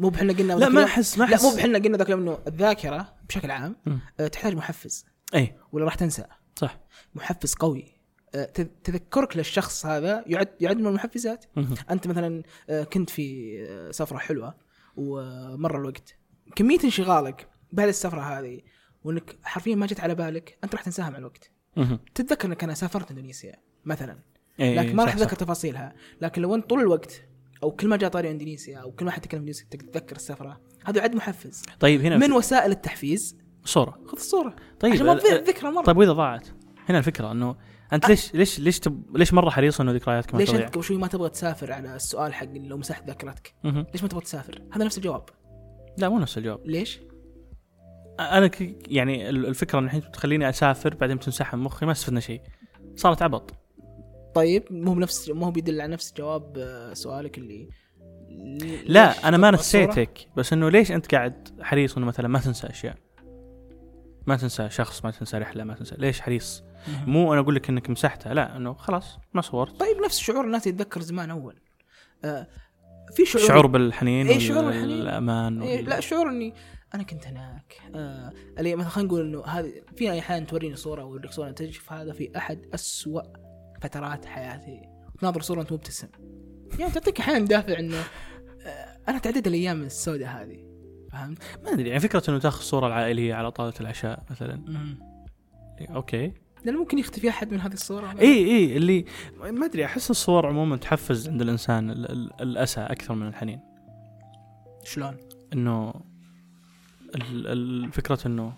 [0.00, 1.44] مو بحنا قلنا لا ما احس ما لا أحس.
[1.44, 3.76] مو بحنا قلنا ذاك اليوم إنه الذاكرة بشكل عام.
[4.20, 5.06] آه، تحتاج محفز.
[5.34, 5.56] أي.
[5.72, 6.24] ولا راح تنسى.
[6.56, 6.80] صح.
[7.14, 8.00] محفز قوي.
[8.34, 8.44] آه،
[8.84, 11.44] تذكرك للشخص هذا يعد يعد من المحفزات.
[11.90, 14.54] أنت مثلا آه، كنت في سفرة حلوة
[14.96, 16.16] ومر الوقت.
[16.56, 18.60] كمية انشغالك بعد السفرة هذه
[19.04, 21.50] وإنك حرفيا ما جت على بالك أنت راح تنساها مع الوقت.
[22.14, 24.18] تتذكر إنك أنا سافرت إندونيسيا مثلا.
[24.60, 25.36] إي، لكن ما راح تتذكر صح.
[25.36, 25.94] تفاصيلها.
[26.20, 27.22] لكن لو أنت طول الوقت
[27.62, 30.60] أو كل ما جاء طاري إندونيسيا أو كل ما حد تكلم إندونيسيا تتذكر السفرة.
[30.84, 31.62] هذا يعد محفز.
[31.80, 33.38] طيب هنا من وسائل التحفيز.
[33.64, 33.98] صورة.
[34.06, 34.56] خذ الصورة.
[34.80, 35.84] طيب عشان ما تضيع الذكرى مرة.
[35.84, 36.48] طيب وإذا ضاعت؟
[36.88, 37.56] هنا الفكرة إنه
[37.92, 39.16] أنت ليش ليش ليش تب...
[39.16, 42.34] ليش مرة حريص إنه ذكرياتك ما ليش؟ أنت قبل شوي ما تبغى تسافر على السؤال
[42.34, 43.54] حق لو مسحت ذاكرتك.
[43.64, 45.24] ليش ما تبغى تسافر؟ هذا نفس الجواب.
[45.98, 46.66] لا مو نفس الجواب.
[46.66, 47.00] ليش؟
[48.20, 48.60] أنا ك...
[48.88, 52.40] يعني ال- الفكرة إن الحين تخليني أسافر بعدين بتنسحب مخي ما استفدنا شيء.
[52.96, 53.54] صارت عبط.
[54.34, 57.68] طيب مو بنفس مو بيدل على نفس جواب آه، سؤالك اللي
[58.86, 62.96] لا أنا ما؟ نسيتك بس إنه ليش أنت قاعد حريص إنه مثلا ما تنسى أشياء
[64.26, 66.62] ما تنسى شخص ما تنسى رحلة ما تنسى ليش حريص.
[67.06, 70.66] مو أنا أقول لك إنك مسحتها لا إنه خلاص ما صورت طيب نفس شعور الناس
[70.66, 71.60] يتذكر زمان أول
[72.24, 72.46] آه
[73.14, 74.98] في شعور شعور بالحنين إيه، شعور بالحنين.
[74.98, 76.54] والأمان إيه لا شعور إني
[76.94, 81.30] أنا كنت هناك آه اللي مثلا خلينا نقول إنه هذه في أحيانا توريني صورة اوريك
[81.30, 83.22] صورة تشوف هذا في أحد أسوأ
[83.80, 84.82] فترات حياتي.
[85.20, 86.08] تناظر صورة انت مبتسم.
[86.78, 87.96] يعني تعطيك أحيانا دافع إنه
[88.66, 90.66] آه أنا تعديت الأيام السوداء هذه.
[91.12, 94.56] فهمت؟ ما أدري يعني فكرة إنه تأخذ صورة العائلية على طاولة العشاء مثلا.
[94.56, 94.98] مم.
[95.80, 96.32] إيه، أوكي.
[96.64, 98.14] لأنه ممكن يختفي أحد من هذه الصورة.
[98.20, 99.04] اي اي اللي
[99.50, 103.60] ما أدري أحس الصور عموما تحفز عند الإنسان ال- ال- الأسى أكثر من الحنين.
[104.84, 105.16] شلون؟
[105.52, 105.94] إنه
[107.14, 108.52] ال- ال- فكرة إنه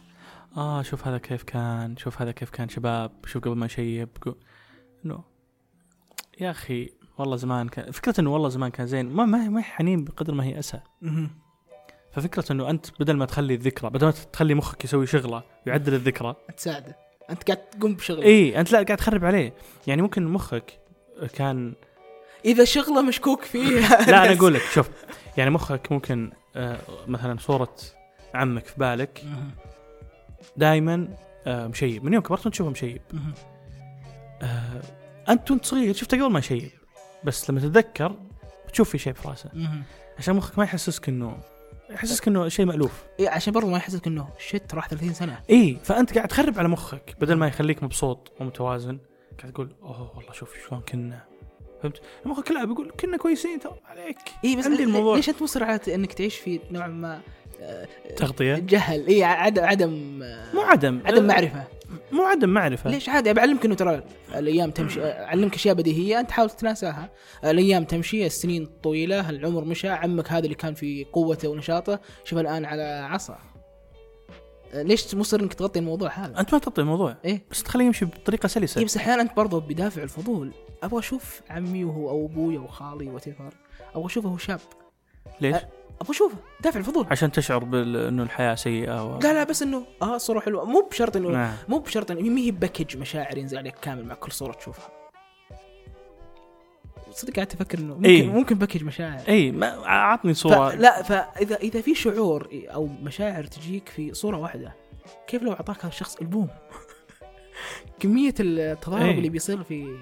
[0.56, 4.08] آه شوف هذا كيف كان شوف هذا كيف كان شباب شوف قبل ما يشيب
[5.04, 5.20] إنه
[6.40, 9.06] يا أخي والله زمان كان فكرة إنه والله زمان كان زين.
[9.10, 11.30] ما ما هي حنين بقدر ما هي اسى مهم.
[12.12, 16.36] ففكرة إنه أنت بدل ما تخلي الذكرى بدل ما تخلي مخك يسوي شغلة يعدل الذكرى.
[16.56, 16.96] تساعده.
[17.30, 19.52] أنت قاعد تقوم بشغل اي أنت لا قاعد تخرب عليه.
[19.86, 20.80] يعني ممكن مخك
[21.34, 21.74] كان
[22.44, 23.80] إذا شغلة مشكوك فيه.
[24.10, 24.90] لا أنا أقول لك شوف
[25.36, 27.74] يعني مخك ممكن آه مثلا صورة
[28.34, 29.24] عمك في بالك.
[30.56, 31.08] دائما
[31.46, 32.04] آه مشيب.
[32.04, 33.00] من يوم كبرت تشوفه مشيب.
[34.42, 34.82] آه
[35.28, 36.70] انت وانت صغير شفته قبل ما يشيب.
[37.24, 38.16] بس لما تتذكر
[38.68, 39.50] بتشوف في شيء في راسه.
[40.18, 41.36] عشان مخك ما يحسسك إنه
[41.90, 43.02] يحسسك إنه شيء مألوف.
[43.20, 45.40] إيه عشان برضو ما يحسسك إنه شت راح 30 سنة.
[45.50, 48.98] اي فأنت قاعد تخرب على مخك بدل ما يخليك مبسوط ومتوازن.
[49.40, 51.24] قاعد تقول أوه والله شوف شلون كنا.
[51.82, 54.18] فهمت؟ مخك لا بيقول كنا كويسين ترى عليك.
[54.44, 55.16] اي بس عندي الموضوع.
[55.16, 57.20] ليش أنت مصر على إنك تعيش في نوع ما
[57.60, 59.06] آه، تغطية؟ جهل.
[59.06, 61.00] اي عدم عدم آه، مو عدم.
[61.06, 61.64] عدم معرفة.
[62.12, 62.90] مو عدم معرفة.
[62.90, 64.02] ليش عادي؟ بعلمك إنه ترى
[64.34, 67.10] الأيام تمشي أعلمك أشياء بديهية أنت حاول تتناساها.
[67.44, 72.00] الأيام تمشي السنين طويلة العمر مشى عمك هذا اللي كان في قوته ونشاطه.
[72.24, 73.38] شوف الآن على عصا.
[74.74, 77.16] ليش مصر إنك تغطي الموضوع هذا؟ أنت ما تعطي الموضوع.
[77.24, 77.44] إيه.
[77.50, 80.52] بس تخليه يمشي بطريقة إيه سلسه بس أحيانا أنت برضه بدافع الفضول.
[80.82, 84.60] أبغى أشوف عمي وهو أو أبوي أو خالي what أبغى أشوفه هو شاب.
[85.40, 85.56] ليش؟
[86.00, 86.36] أبغى أشوفه.
[86.60, 87.06] دافع الفضول.
[87.10, 87.96] عشان تشعر بال...
[87.96, 89.18] إنه الحياة سيئة و...
[89.18, 90.64] لا لا بس إنه آه صورة حلوة.
[90.64, 91.54] مو بشرط انه نعم.
[91.68, 94.88] مو بشرط انه ما هي package مشاعر ينزل عليك كامل مع كل صورة تشوفها.
[97.10, 98.26] صدق قاعد أفكر إنه ممكن إيه.
[98.30, 99.20] ممكن باكج مشاعر.
[99.28, 100.70] اي ما عطني صورة.
[100.70, 100.74] ف...
[100.74, 104.74] لا فاذا اذا في شعور أو مشاعر تجيك في صورة واحدة
[105.26, 106.48] كيف لو أعطاك هذا الشخص ألبوم؟
[108.00, 109.18] كمية التضارب إيه.
[109.18, 109.96] اللي بيصير في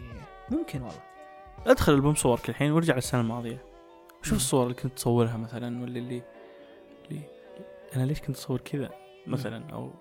[0.51, 1.01] ممكن والله.
[1.67, 3.70] ادخل ألبوم صورك الحين وارجع للسنة الماضية.
[4.23, 4.37] شوف.
[4.37, 6.23] الصور اللي كنت تصورها مثلا واللي اللي,
[7.11, 7.23] اللي
[7.97, 8.91] أنا ليش كنت أصور كذا
[9.27, 9.93] مثلا أو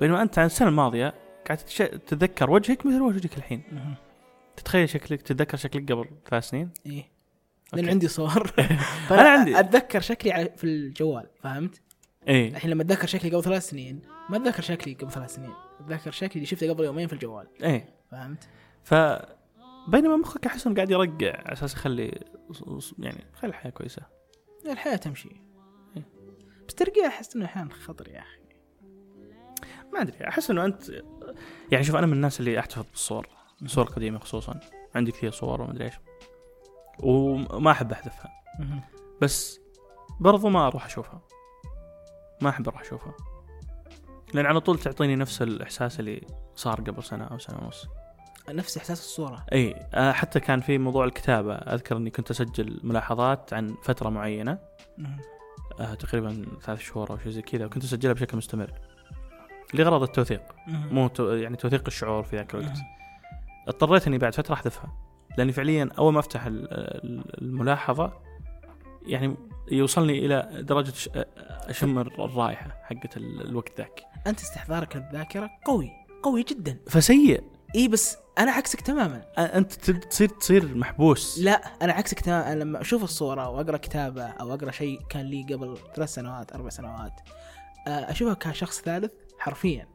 [0.00, 1.14] بينما أنت عن السنة الماضية
[1.46, 1.58] قاعد.
[2.06, 3.62] تتذكر وجهك مثل وجهك الحين.
[4.56, 7.10] تتخيل شكلك تتذكر شكلك قبل ثلاث سنين إيه
[7.72, 7.88] لأن.
[7.88, 8.46] عندي صور
[9.08, 9.60] فأنا عندي.
[9.60, 11.80] أتذكر شكلي في الجوال فهمت؟
[12.28, 16.10] اي الحين لما أتذكر شكلي قبل ثلاث سنين ما أتذكر شكلي قبل ثلاث سنين أتذكر
[16.10, 18.48] شكلي اللي شفته قبل يومين في الجوال اي فهمت؟
[18.84, 18.94] ف
[19.88, 22.24] بينما مخك احس إنه قاعد يرقع على أساس يخلي
[22.98, 24.02] يعني خلي الحياة كويسة.
[24.66, 25.28] الحياة تمشي.
[25.96, 26.08] إيه.
[26.68, 28.40] بس ترقيع أحس إنه أحيانا خطر يا أخي.
[29.92, 30.90] ما أدري أحس إنه أنت
[31.72, 33.28] يعني شوف أنا من الناس اللي أحتفظ بالصور
[33.62, 34.60] الصور القديمه خصوصا.
[34.94, 35.94] عندي كثير صور وما أدري إيش.
[37.02, 38.30] وما أحب أحذفها.
[39.22, 39.60] بس
[40.20, 41.20] برضو ما أروح أشوفها.
[42.42, 43.14] ما أحب أروح أشوفها.
[44.34, 47.86] لأن على طول تعطيني نفس الإحساس اللي صار قبل سنة أو سنة ونص.
[48.48, 49.46] نفس إحساس الصورة.
[49.52, 51.54] إي آه، حتى كان في موضوع الكتابة.
[51.54, 54.58] أذكر إني كنت أسجل ملاحظات عن فترة معينة.
[54.98, 55.16] مهم.
[55.80, 58.72] آه تقريبا ثلاث شهور أو شيء زي كذا وكنت أسجلها بشكل مستمر.
[59.74, 60.42] لغرض التوثيق.
[60.66, 60.94] مهم.
[60.94, 62.68] مو تو يعني توثيق الشعور في ذاك الوقت.
[62.76, 62.84] مهم.
[63.68, 64.92] اضطريت إني بعد فترة أحذفها.
[65.38, 68.12] لأني فعليا أول ما أفتح ال- ال- الملاحظة
[69.06, 69.36] يعني
[69.70, 70.92] يوصلني إلى درجة
[71.68, 74.02] اشم الرائحة حقت ال- الوقت ذاك.
[74.26, 75.90] أنت استحضارك للذاكرة قوي
[76.22, 76.78] قوي جدا.
[76.88, 77.42] فسيء.
[77.76, 79.22] اي بس أنا عكسك تماما.
[79.38, 81.38] أنت تصير تصير محبوس.
[81.38, 81.52] لا
[81.82, 82.52] أنا عكسك تماما.
[82.52, 86.68] أنا لما أشوف الصورة واقرا كتابة أو أقرأ شيء كان لي قبل ثلاث سنوات أربع
[86.68, 87.12] سنوات
[87.86, 89.88] أشوفها كشخص ثالث حرفيا.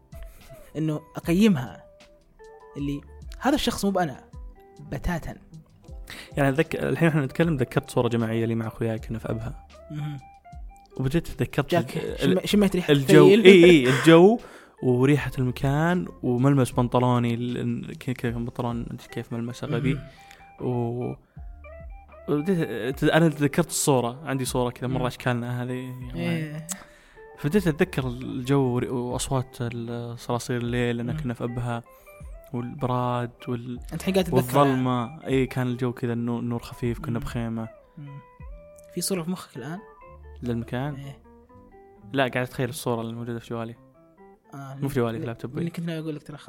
[0.77, 1.85] إنه أقيمها.
[2.77, 3.01] اللي
[3.39, 4.23] هذا الشخص مو بأنا
[4.79, 5.35] بتاتا.
[6.37, 9.67] يعني اتذكر الحين إحنا نتكلم ذكرت صورة جماعية لي مع أخوياي كنا في أبها.
[10.97, 13.27] وبديت تذكرت شميت ريحة الجو.
[13.27, 14.39] اي اي الجو
[14.83, 17.35] وريحة المكان وملمس بنطلوني
[17.99, 19.99] كيف أنت كيف ملمسه غبي.
[20.61, 21.13] و
[23.03, 25.07] أنا تذكرت الصورة عندي صورة كذا مرة.
[25.07, 26.67] أشكالنا هذه يعني إيه.
[27.37, 29.57] فبديت أتذكر الجو وأصوات
[30.19, 31.17] صراصير الليل لأن.
[31.17, 31.83] كنا في أبها
[32.53, 33.79] والبراد وال...
[33.93, 37.19] أنت قاعد تتذكر والظلمة اي كان الجو كذا النور, النور خفيف كنا.
[37.19, 37.67] بخيمة.
[38.93, 39.79] في صورة في مخك الآن
[40.43, 41.21] للمكان إيه.
[42.13, 43.75] لا قاعد أتخيل الصورة اللي موجوده في جوالي
[44.55, 44.75] آه.
[44.81, 46.41] مو في جوالي في لابتوب اللي كنت ناوي أقول لك ترى 5%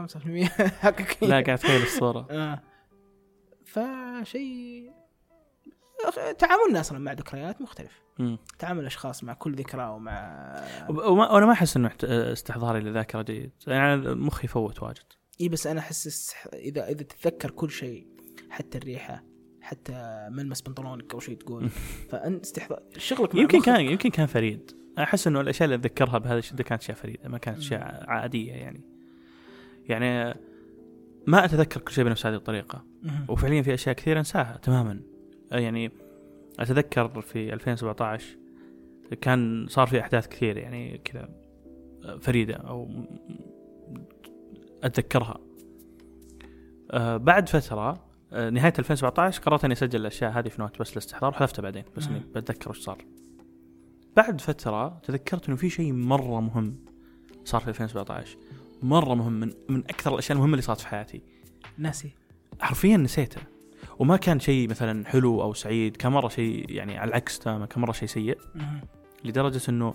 [0.82, 2.26] حقك لا قاعد اتخيل الصورة.
[2.30, 2.62] آه.
[3.64, 4.92] فشيء
[6.38, 8.02] تعاملنا أصلا مع ذكريات مختلف.
[8.18, 8.38] مم.
[8.58, 10.56] تعامل الأشخاص مع كل ذكرى ومع
[10.88, 13.50] وما وأنا ما أحس إنه استحضاري للذاكره جيد.
[13.66, 15.02] يعني مخي يفوت واجد.
[15.40, 18.06] إي بس أنا أحس اذا إذا تتذكر كل شيء
[18.50, 19.24] حتى الريحة
[19.60, 21.68] حتى ملمس بنطلونك أو شيء تقول.
[22.10, 24.70] فأنت استحضار شغلك يمكن مخك- كان يمكن كان فريد.
[24.98, 28.80] أحس إنه الأشياء اللي أتذكرها بهذا الشده كانت أشياء فريدة ما كانت أشياء عادية يعني.
[29.88, 30.34] يعني
[31.26, 32.84] ما أتذكر كل شيء بنفس هذه الطريقة.
[33.28, 35.00] وفعليا في أشياء كثيرة أنساها تماما.
[35.50, 35.90] يعني
[36.58, 38.36] أتذكر في 2017
[39.20, 41.28] كان صار في أحداث كثير يعني كذا
[42.20, 42.88] فريدة أو
[44.82, 45.38] أتذكرها.
[46.90, 51.30] آه، بعد فترة آه، نهاية 2017 قررت إني أسجل الأشياء هذه في نوت بس للاستحضار
[51.30, 52.18] وحذفتها بعدين بس إني.
[52.34, 53.04] بتذكر وش صار.
[54.16, 56.76] بعد فترة تذكرت إنه في شيء مرة مهم
[57.44, 58.38] صار في 2017
[58.82, 61.22] مرة مهم من من أكثر الأشياء المهمة اللي صارت في حياتي.
[61.78, 62.10] ناسي.
[62.60, 63.40] حرفيا نسيته.
[63.98, 67.80] وما كان شيء مثلا حلو أو سعيد كان مرة شيء يعني على العكس تماما كان
[67.80, 68.38] مرة شيء سيء.
[69.24, 69.94] لدرجة إنه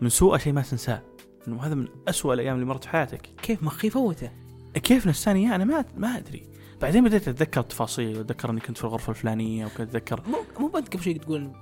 [0.00, 1.02] من سوء شيء ما تنساه.
[1.48, 3.26] إنه هذا من أسوأ الأيام اللي مرت في حياتك.
[3.42, 4.30] كيف مخي يفوته؟
[4.74, 6.48] كيف نساني؟ اياه أنا ما ما أدري.
[6.82, 8.18] بعدين بديت أتذكر التفاصيل.
[8.18, 11.52] واتذكر إني كنت في الغرفة الفلانية وكنت أتذكر مو مو انت قبل شوي تقول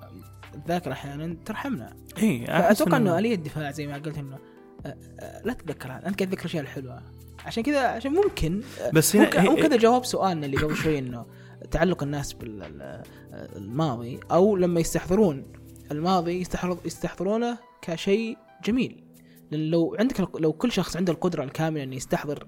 [0.54, 1.96] الذاكره أحيانا ترحمنا.
[2.22, 4.38] إي فأتوقع إنه اليه الدفاع زي ما قلت إنه
[4.86, 7.02] آه، آه، لا تتذكر هذا أنت قاعد تذكر الاشياء الحلوة.
[7.44, 11.26] عشان كذا عشان ممكن آه، بس مو كذا جواب سؤالنا اللي قبل شوي إنه
[11.70, 15.52] تعلق الناس بالماضي أو لما يستحضرون
[15.90, 19.04] الماضي يستحضر يستحضرونه كشيء جميل.
[19.50, 22.46] لأن لو عندك لو كل شخص عنده القدرة الكاملة إنه يستحضر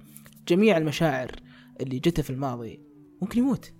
[0.48, 1.30] جميع المشاعر
[1.80, 2.80] اللي جته في الماضي
[3.22, 3.72] ممكن يموت.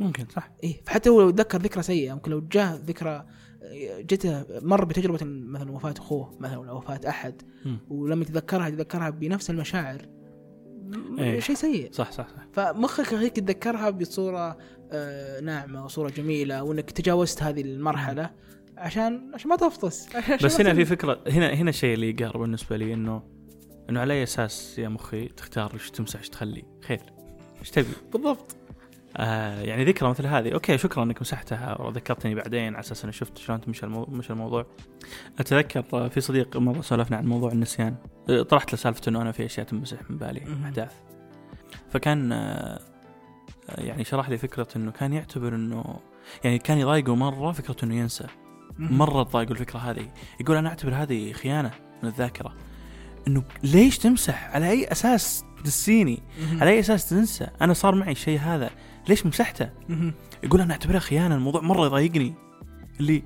[0.00, 0.50] ممكن صح.
[0.64, 3.26] إيه فحتى هو لو تذكر ذكرى سيئة ممكن لو جاه ذكرى
[4.00, 7.78] جته مر بتجربة مثلا وفاة أخوه مثلا ولا وفاة أحد مم.
[7.90, 10.08] ولما يتذكرها يتذكرها بنفس المشاعر.
[11.18, 11.40] إيه.
[11.40, 11.92] شيء سيء.
[11.92, 12.46] صح صح صح.
[12.52, 14.58] فمخك يخليك تتذكرها بصورة
[14.92, 18.30] آه، ناعمة وصوره جميلة وإنك تجاوزت هذه المرحلة
[18.76, 20.08] عشان عشان ما تفطس.
[20.16, 23.22] عشان بس ما هنا في فكرة هنا هنا الشيء اللي يقهر بالنسبة لي إنه
[23.90, 27.00] إنه على أي أساس يا مخي تختار إيش تمسح إيش تخلي؟ خير.
[27.60, 28.56] إيش تبي؟ بالضبط.
[29.16, 30.52] آه يعني ذكرى مثل هذه.
[30.52, 34.04] أوكي شكرا إنك مسحتها وذكرتني بعدين على أساس إني شفت شلون تمشي المو...
[34.04, 34.66] مشى الموضوع.
[35.38, 37.94] أتذكر في صديق مرة سولفنا عن موضوع النسيان.
[38.30, 40.42] آه، طرحت له سالفة إنه أنا في أشياء تنمسح من بالي.
[40.64, 40.92] أحداث.
[41.90, 42.80] فكان آه،
[43.68, 46.00] يعني شرح لي فكرة إنه كان يعتبر إنه
[46.44, 48.26] يعني كان يضايقه مرة فكرة إنه ينسى.
[48.78, 50.08] مرة تضايقه الفكرة هذه.
[50.40, 51.70] يقول أنا أعتبر هذه خيانة
[52.02, 52.54] من الذاكرة.
[53.28, 56.22] إنه ليش تمسح؟ على أي أساس تنسيني.
[56.60, 58.70] على أي أساس تنسى؟ أنا صار معي الشيء هذا.
[59.08, 59.70] ليش مسحته.
[60.42, 62.34] يقول أنا اعتبرها خيانة الموضوع مرة يضايقني.
[63.00, 63.22] اللي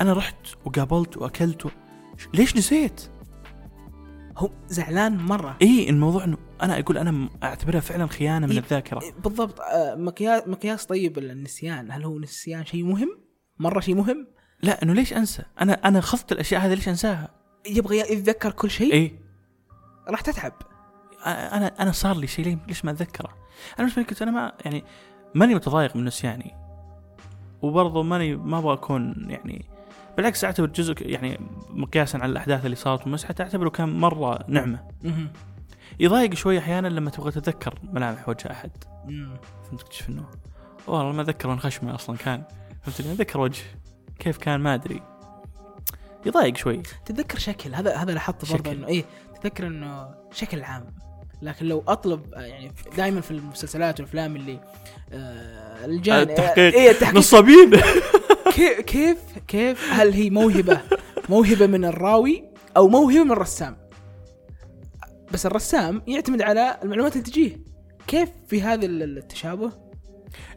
[0.00, 1.70] أنا رحت وقابلت وأكلت و...
[2.34, 3.10] ليش نسيت؟
[4.36, 5.56] هو زعلان مرة.
[5.62, 8.58] إي الموضوع إنه أنا أقول أنا اعتبرها فعلا خيانة من إيه.
[8.58, 9.02] الذاكرة.
[9.24, 9.60] بالضبط.
[9.60, 11.92] آه، مقياس مقياس طيب النسيان.
[11.92, 13.18] هل هو نسيان شيء مهم؟
[13.58, 14.26] مرة شيء مهم؟
[14.62, 17.30] لا إنه ليش أنسى؟ أنا أنا خذت الأشياء هذه ليش أنساها؟
[17.66, 19.18] يبغى يتذكر كل شيء؟ إي.
[20.08, 20.52] راح تتعب.
[21.26, 24.84] أنا أنا صار لي شيء ليش ما أتذكره؟ أنا بالنسبة لي كنت أنا ما يعني
[25.34, 26.54] ماني متضايق من نسياني.
[27.62, 29.68] وبرضه ماني ما أبغى أكون يعني
[30.16, 31.40] بالعكس أعتبر جزء يعني
[31.70, 34.84] مقياسا على الأحداث اللي صارت ومسحت أعتبره كان مرة نعمة.
[36.00, 38.70] يضايق شوي أحيانا لما تبغى تتذكر ملامح وجه أحد.
[39.64, 40.26] فهمت تكتشف انه
[40.86, 42.42] والله ما أتذكر من خشمه أصلا كان.
[42.82, 43.62] فهمتني أتذكر وجه.
[44.18, 45.02] كيف كان؟ ما أدري.
[46.26, 46.76] يضايق شوي.
[46.76, 48.72] تتذكر شكل هذا هذا لاحظته برضه.
[48.72, 50.86] إنه إيه تتذكر إنه شكل عام.
[51.42, 54.60] لكن لو أطلب آه، يعني دائما في المسلسلات والأفلام اللي
[55.12, 56.74] آه الجان التحقيق.
[56.74, 57.18] إيه التحقيق.
[57.18, 57.70] نصابين.
[58.54, 59.18] كيف كيف
[59.48, 60.80] كيف؟ هل هي موهبة
[61.28, 62.44] موهبة من الراوي
[62.76, 63.76] أو موهبة من الرسام؟
[65.32, 67.56] بس الرسام يعتمد على المعلومات اللي تجيه.
[68.06, 69.72] كيف في هذا ال- التشابه؟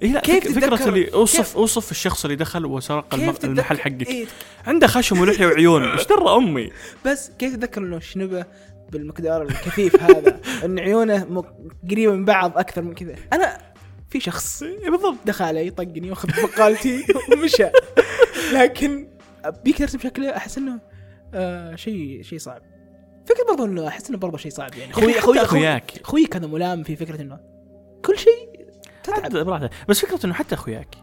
[0.01, 4.07] إيه لا كيف فكرة اللي اوصف كيف- اوصف الشخص اللي دخل وسرق المحل حقك.
[4.07, 4.25] إيه.
[4.67, 5.83] عنده خشم ولحية وعيون.
[5.91, 6.71] إيش درى أمي.
[7.05, 8.45] بس كيف تتذكر إنه شنبة
[8.91, 11.43] بالمقدار الكثيف هذا إن عيونه
[11.91, 13.15] قريبة من بعض أكثر من كذا.
[13.33, 13.57] أنا
[14.09, 15.17] في شخص إيه بالضبط.
[15.25, 17.69] دخل علي طقني واخذ بقالتي ومشى.
[18.53, 19.07] لكن
[19.63, 20.79] بيك ترسم شكله أحس إنه
[21.33, 22.61] آه شيء شيء صعب.
[23.25, 24.93] فكرة برضو إنه أحس إنه برضو شيء صعب يعني.
[24.93, 25.91] خوي خوي خوي خوي أخوياك.
[26.03, 27.39] خويك هذا ملام في فكرة إنه
[28.05, 28.65] كل شيء
[29.03, 29.31] تتعب.
[29.45, 30.95] براحته بس فكرة إنه حتى أخوياك.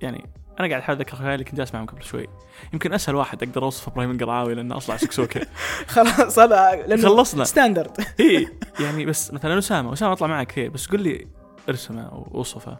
[0.00, 0.24] يعني
[0.60, 2.26] أنا قاعد أحاول اتذكر اخوياي اللي كنت جالس معهم قبل شوي.
[2.72, 5.46] يمكن أسهل واحد أقدر أوصف إبراهيم القرعاوي لأنه اصلع سكسوكه
[5.88, 7.44] خلاص هذا خلصنا.
[7.44, 8.48] ستاندرد إي
[8.80, 11.26] يعني بس مثلا أسامة أسامة أطلع معه كثير بس قل لي
[11.68, 12.78] ارسمه أو أوصفه.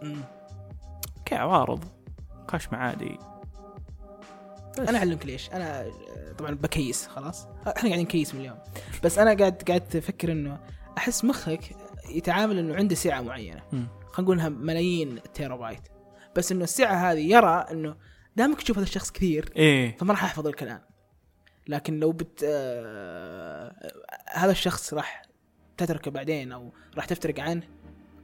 [1.25, 1.85] كعوارض
[2.49, 3.19] خشمه عادي
[4.79, 4.89] بس.
[4.89, 5.51] أنا أعلمك ليش.
[5.51, 5.87] أنا
[6.39, 7.47] طبعا بكيس خلاص.
[7.67, 8.59] إحنا قاعدين نكيس من اليوم.
[9.05, 10.59] بس أنا قاعد قاعد أفكر إنه
[10.99, 11.61] أحس مخك
[12.11, 13.63] يتعامل إنه عنده سعة معينة.
[13.71, 13.89] خلينا
[14.19, 15.81] نقولها ملايين التيرا بايت
[16.37, 17.97] بس إنه السعة هذه يرى إنه
[18.37, 19.97] دامك تشوف هذا الشخص كثير إيه.
[19.97, 20.81] فما راح أحفظ الكلام.
[21.69, 23.93] لكن لو بت آه
[24.31, 25.23] هذا الشخص راح
[25.77, 27.63] تتركه بعدين أو راح تفترق عنه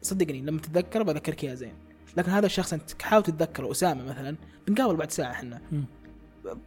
[0.02, 1.74] صدقني لما تتذكره بذكرك اياه زين.
[2.16, 4.36] لكن هذا الشخص أنت حاول تتذكره أسامة مثلا
[4.66, 5.60] بنقابل بعد ساعة إحنا.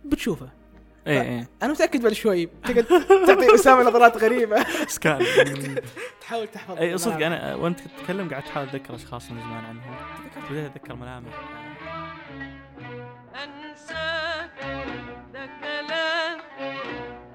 [0.05, 0.49] بتشوفه.
[1.07, 1.47] إيه إيه.
[1.63, 2.45] أنا متأكد بعد شوي.
[2.45, 2.85] تقعد
[3.27, 4.65] تعطي اسامه نظرات غريبة.
[4.87, 5.25] سكان
[6.21, 7.25] تحاول تحفظ اي صدق.
[7.25, 9.95] أنا وأنت تتكلم قاعد تحاول أتذكر أشخاص من زمان عنهم.
[10.51, 11.29] بديت أتذكر ملامح.
[13.43, 14.51] أنساك
[15.33, 16.39] ده كلام.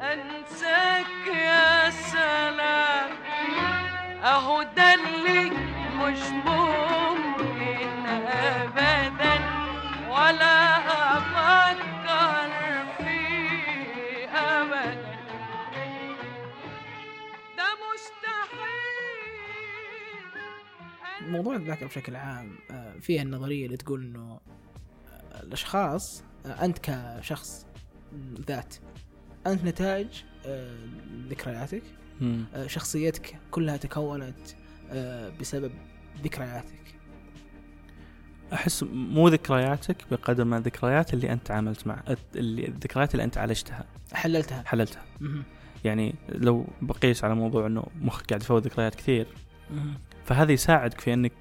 [0.00, 3.10] أنساك يا سلام.
[4.24, 5.50] أهو ده اللي
[5.96, 9.34] مش ممكن أبدا.
[10.10, 10.61] ولا
[21.32, 24.40] موضوع الذاكره بشكل عام آه، فيها النظرية اللي تقول إنه
[25.32, 27.66] آه، الأشخاص آه، أنت كشخص
[28.48, 28.74] ذات
[29.46, 30.76] أنت نتائج آه،
[31.28, 31.82] ذكرياتك
[32.66, 34.38] شخصيتك كلها تكونت
[35.40, 35.72] بسبب
[36.24, 36.94] ذكرياتك.
[38.52, 42.02] أحس مو ذكرياتك بقدر ما الذكريات اللي أنت تعاملت مع
[42.36, 43.84] اللي الذكريات اللي أنت عالجتها.
[44.12, 44.62] حللتها.
[44.66, 45.02] حللتها.
[45.84, 49.26] يعني لو بقيس على موضوع إنه مخك قاعد يفوت ذكريات كثير.
[50.24, 51.32] فهذا يساعدك في إنك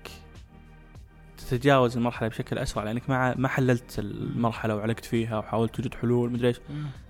[1.38, 6.48] تتجاوز المرحلة بشكل أسرع لأنك ما ما حللت المرحلة وعلقت فيها وحاولت توجد حلول مدري
[6.48, 6.60] إيش.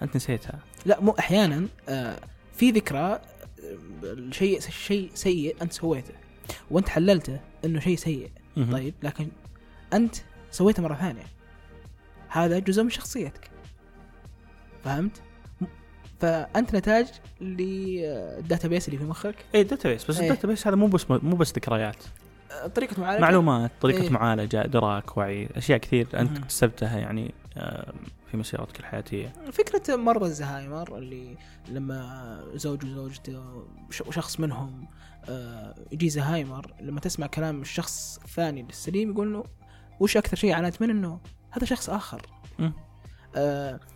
[0.01, 2.19] أنت نسيتها لا مو أحيانا آه،
[2.53, 3.19] في ذكرى آه،
[4.31, 6.13] شيء شيء سيء أنت سويته
[6.71, 8.31] وأنت حللته إنه شيء سيء.
[8.71, 9.27] طيب لكن
[9.93, 10.15] أنت
[10.51, 11.23] سويته مرة ثانية
[12.27, 13.51] هذا جزء من شخصيتك
[14.83, 15.21] فهمت؟
[16.21, 17.07] فأنت نتاج
[17.41, 19.35] لل data base اللي في مخك.
[19.55, 20.29] اي data base بس إيه.
[20.29, 21.95] ال data base هذا مو بس مو بس ذكريات.
[22.51, 23.21] آه، طريقة معالجة.
[23.21, 24.09] معلومات طريقة إيه.
[24.09, 26.41] معالجة إدراك وعي أشياء كثير أنت مهم.
[26.41, 27.93] اكتسبتها يعني آه،
[28.31, 29.33] في مسيرتك الحياتية.
[29.51, 31.37] فكرة مرضى الزهايمر اللي
[31.69, 34.87] لما زوج وزوجته وش- وشخص منهم
[35.29, 39.43] آه، يجي زهايمر لما تسمع كلام الشخص الثاني السليم يقول له
[39.99, 41.19] وش أكثر شيء عانيت منه؟ إنه
[41.51, 42.21] هذا شخص آخر.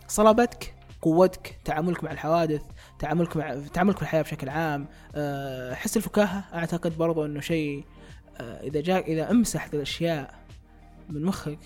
[0.08, 0.74] صلابتك.
[1.02, 2.62] قوتك تعاملك مع الحوادث
[2.98, 7.84] تعاملك مع تعاملك في الحياة بشكل عام آه، حس الفكاهة أعتقد برضو إنه شيء
[8.36, 10.34] آه، إذا جاك إذا أمسح ذي الأشياء
[11.08, 11.58] من مخك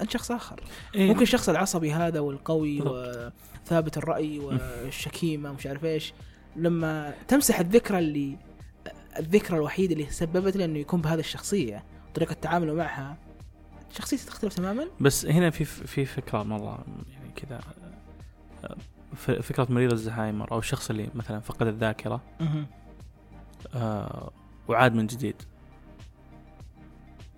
[0.00, 0.60] أنت شخص آخر
[0.94, 1.08] إيه.
[1.08, 3.32] ممكن الشخص العصبي هذا والقوي بالضبط.
[3.64, 6.12] وثابت الرأي والشكيمة ومش عارف إيش
[6.56, 8.36] لما تمسح الذكرى اللي
[9.18, 13.16] الذكرى الوحيدة اللي سببت له إنه يكون بهذه الشخصية طريقة تعامله معها
[13.92, 17.60] شخصيته تختلف تماما بس هنا في في فكرة مرة يعني كذا
[19.16, 22.20] فكرة مريض الزهايمر أو الشخص اللي مثلا فقد الذاكرة
[23.74, 24.30] آه،
[24.68, 25.42] وعاد من جديد.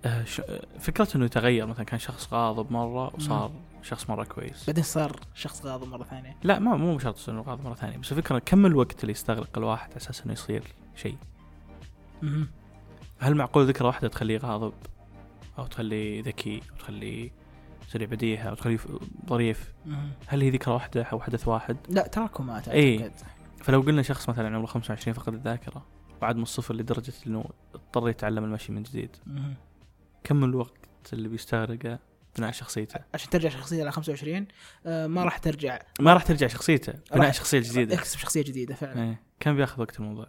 [0.05, 1.67] آه، آه، فكرته إنه يتغير.
[1.67, 3.51] مثلا كان شخص غاضب مرة وصار
[3.83, 4.67] شخص مرة كويس.
[4.67, 6.37] بعدين صار شخص غاضب مرة ثانية.
[6.43, 9.91] لا ما مو شرط انه غاضب مرة ثانية بس الفكرة كم الوقت اللي يستغرق الواحد
[9.91, 10.63] على أساس إنه يصير
[10.97, 11.17] شيء؟
[13.19, 14.73] هل معقول ذكرى واحدة تخليه غاضب
[15.59, 17.31] أو تخليه ذكي أو تخليه
[17.89, 18.89] سريع بديهة أو تخليه ف-
[19.29, 19.73] ظريف
[20.27, 23.03] هل هي ذكرى واحدة أو حدث واحد؟ لا تراكمات إيه.
[23.03, 23.13] اعتقد
[23.65, 25.87] فلو قلنا شخص مثلا عمره 25 فقد الذاكرة
[26.23, 29.17] وعاد من الصفر لدرجة إنه اضطر يتعلم المشي من جديد.
[29.27, 29.55] مهم.
[30.25, 31.99] كم الوقت اللي بيستغرقه
[32.39, 34.47] بناء شخصيته؟ عشان ترجع شخصية على 25
[34.87, 35.79] آه، ما راح ترجع.
[36.01, 37.95] ما راح ترجع شخصيته بناء شخصية جديدة.
[37.95, 39.03] اكتسب شخصية جديدة فعلا.
[39.03, 39.21] إيه.
[39.41, 40.27] كم بياخذ وقت الموضوع؟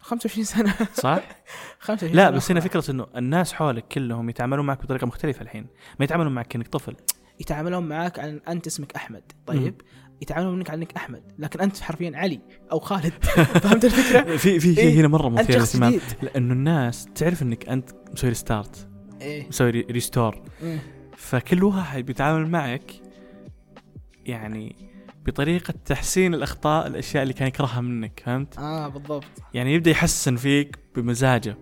[0.00, 0.74] 25 سنة.
[0.94, 1.20] صح؟
[1.80, 2.60] 25 لا سنة بس هنا.
[2.60, 5.66] فكرة إنه الناس حولك كلهم يتعاملون معك بطريقة مختلفة الحين.
[5.98, 6.96] ما يتعاملون معك كانك طفل.
[7.40, 9.22] يتعاملون معك عن أنت اسمك أحمد.
[9.46, 9.80] طيب؟
[10.22, 11.22] يتعاملون منك عنك أحمد.
[11.38, 12.40] لكن أنت حرفيا علي
[12.72, 13.12] أو خالد.
[13.62, 14.74] فهمت الفكرة؟ في في إيه.
[14.74, 16.00] شيء هنا مرة مثير للإهتمام.
[16.22, 18.88] لأنه الناس تعرف إنك أنت مسوي restart
[19.20, 19.48] إيه.
[19.48, 20.78] مسوي re- restore مم.
[21.16, 22.92] فكل واحد بيتعامل معك
[24.26, 24.76] يعني
[25.30, 29.24] بطريقة تحسين الأخطاء الأشياء اللي كان يكرهها منك فهمت؟ آه بالضبط.
[29.54, 31.56] يعني يبدأ يحسن فيك بمزاجه.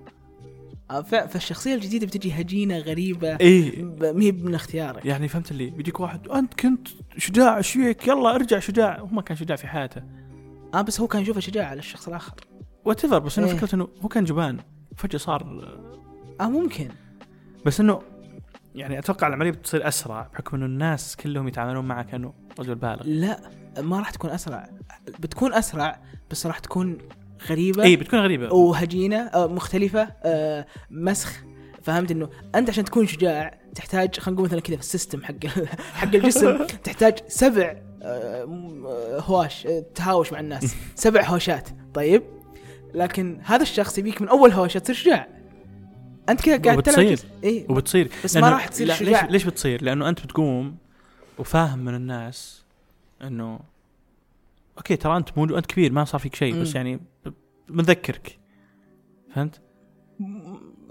[0.91, 5.05] آه ف- فالشخصية الجديدة بتجي هجينة غريبة إيه ب- ما هي من اختيارك.
[5.07, 8.99] يعني فهمت اللي؟ بيجيك واحد أنت كنت شجاع إيش فيك؟ يلا ارجع شجاع.
[8.99, 10.03] هو ما كان شجاع في حياته.
[10.75, 12.35] آه بس هو كان يشوفه شجاع على الشخص الآخر.
[12.85, 13.55] وات بس انه إيه.
[13.57, 14.59] فكرة إنه هو كان جبان.
[14.97, 15.43] فجأة صار
[16.41, 16.89] آه ممكن.
[17.67, 18.03] بس إنه
[18.75, 23.03] يعني أتوقع العملية بتصير أسرع بحكم إنه الناس كلهم يتعاملون معه كأنه رجل بالغ.
[23.05, 23.41] لا
[23.79, 24.71] ما راح تكون أسرع.
[25.19, 26.99] بتكون أسرع بس راح تكون
[27.49, 28.53] غريبة إي بتكون غريبة.
[28.53, 31.43] وهجينة مختلفة آه، مسخ.
[31.83, 35.47] فهمت إنه أنت عشان تكون شجاع تحتاج خلينا نقول مثلا كذا في ال system حق
[36.01, 38.45] حق الجسم تحتاج سبع آه،
[38.87, 40.77] آه، هواش تهاوش مع الناس.
[40.95, 41.69] سبع هوشات.
[41.95, 42.23] طيب؟
[42.95, 45.29] لكن هذا الشخص يبيك من أول هوشة تصير شجاع.
[46.29, 47.31] أنت كذا قاعد تلعب وبتصير.
[47.45, 47.67] إي.
[47.69, 48.11] وبتصير.
[48.25, 49.23] بس ما راح تصير شجاع.
[49.23, 50.77] ليش ليش بتصير؟ لأنه أنت بتقوم
[51.39, 52.65] وفاهم من الناس
[53.23, 53.61] إنه
[54.79, 56.75] أوكي ترى أنت موجود أنت كبير ما صار فيك شيء بس.
[56.75, 57.01] يعني
[57.69, 58.39] بنذكرك
[59.35, 59.61] فهمت؟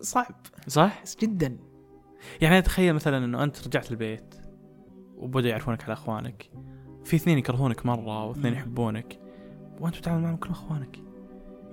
[0.01, 0.35] صعب
[0.67, 1.57] صح؟ جدا
[2.41, 4.35] يعني تخيل مثلا إنه أنت رجعت البيت
[5.17, 6.49] وبدأوا يعرفونك على أخوانك
[7.03, 8.53] في اثنين يكرهونك مرة واثنين.
[8.53, 9.19] يحبونك
[9.79, 10.99] وأنت تتعامل معهم كلهم أخوانك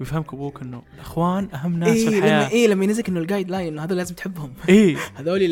[0.00, 3.72] ويفهمك أبوك إنه الأخوان أهم ناس اي في الحياة اي لما ينزلك إنه ال guideline
[3.72, 5.42] إنه هذول لازم تحبهم اي هذول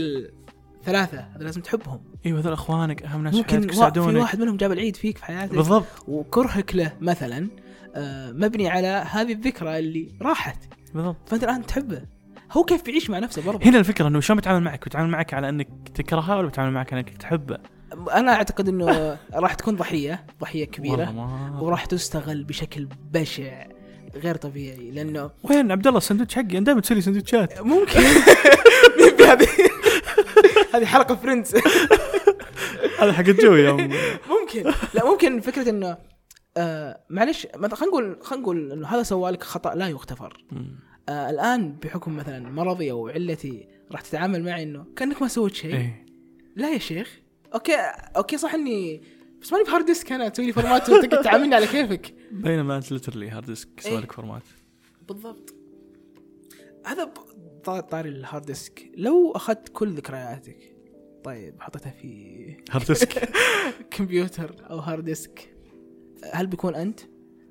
[0.79, 4.41] الثلاثة هذول لازم تحبهم أيوه هذول أخوانك أهم ناس في ممكن حياتك وا- في واحد
[4.41, 5.55] منهم جاب العيد فيك في حياتك.
[5.55, 5.87] بالضبط.
[6.09, 7.49] وكرهك له مثلا
[7.95, 10.57] آه، مبني على هذه الذكرى اللي راحت.
[10.95, 11.17] بالضبط.
[11.27, 12.03] فأنت الآن تحبه.
[12.53, 15.49] هو كيف بيعيش مع نفسه برضه؟ هنا الفكرة إنه شلون بيتعامل معك؟ بيتعامل معك على
[15.49, 17.59] إنك تكرهه ولا بيتعامل معك على إنك تحبه؟
[18.13, 21.15] أنا أعتقد إنه راح تكون ضحية ضحية كبيرة.
[21.63, 23.67] وراح تستغل بشكل بشع
[24.17, 24.91] غير طبيعي.
[24.91, 27.61] لأنه وين عبد الله السندوتش حقي؟ أنا دائما تسوي سندوتشات.
[27.61, 28.01] ممكن.
[29.31, 29.49] هذه.
[30.75, 31.55] هذه حلقة فريندز
[33.01, 33.81] هذا حق يوم
[34.41, 34.73] ممكن.
[34.95, 35.99] لا ممكن فكرة إنه
[36.57, 40.45] آه معلش مثلا خلينا نقول خلينا نقول إنه هذا سوى لك خطأ لا يغتفر.
[41.09, 45.75] آه الآن بحكم مثلا مرضي أو علتي راح تتعامل معي إنه كأنك ما سويت شيء.
[45.75, 46.07] إيه.
[46.57, 47.21] لا يا شيخ.
[47.55, 47.73] أوكي
[48.17, 49.03] أوكي صح إني
[49.43, 52.15] بس ماني ب hard disk أنا تسوي لي format وتقعد تعاملني على كيفك.
[52.33, 53.91] بينما أنت literally hard disk إيه.
[53.93, 54.43] سوى لك format
[55.09, 55.55] بالضبط.
[56.87, 57.30] هذا ب-
[57.71, 58.91] طار- طاري ال hard disk.
[58.97, 60.77] لو أخذت كل ذكرياتك
[61.25, 63.29] طيب حطيتها في hard disk.
[63.91, 65.55] كمبيوتر أو hard disk.
[66.33, 67.01] هل بيكون أنت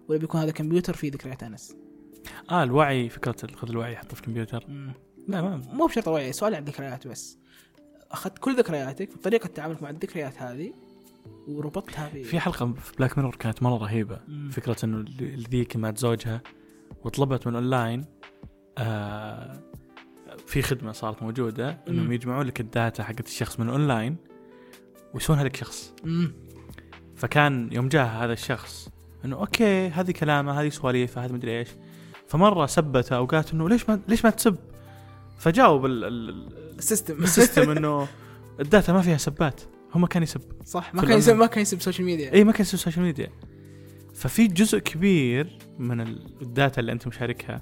[0.08, 1.76] ولا بيكون هذا كمبيوتر فيه ذكريات أنس؟
[2.52, 4.64] آه الوعي فكرة خذ الوعي حطه في الكمبيوتر
[5.28, 7.38] لا ما مو بشرط وعي سؤال عن ذكريات بس.
[8.12, 10.74] أخذت كل ذكرياتك وطريقه تعاملك مع الذكريات هذه
[11.48, 14.20] وربطتها ب في حلقة في بلاك ميرور كانت مرة رهيبة.
[14.28, 14.50] مم.
[14.50, 15.06] فكرة إنه
[15.52, 16.42] ذيك مات زوجها
[17.06, 18.06] وطلبت من اونلاين
[18.78, 19.64] آه
[20.50, 22.12] في خدمة صارت موجودة إنهم.
[22.12, 24.16] يجمعون لك ال data حقت الشخص من أونلاين
[25.14, 26.34] ويسوونها لك شخص مم.
[27.16, 28.90] فكان يوم جاء هذا الشخص
[29.26, 31.68] إنه أوكي هذه كلامه هذه سواليفه هذه مدري إيش
[32.28, 34.56] فمرة سبته وقالت إنه ليش ما ليش ما تسب
[35.38, 38.08] فجاوب ال- ال- ال- system ال system إنه
[38.60, 39.62] ال data ما فيها سبات
[39.94, 41.36] هو ما كان يسب صح ما كان يسب.
[41.36, 43.30] ما كان يسب social media اي ما كان يسوي social media
[44.14, 47.62] ففي جزء كبير من ال- data اللي أنت مشاركها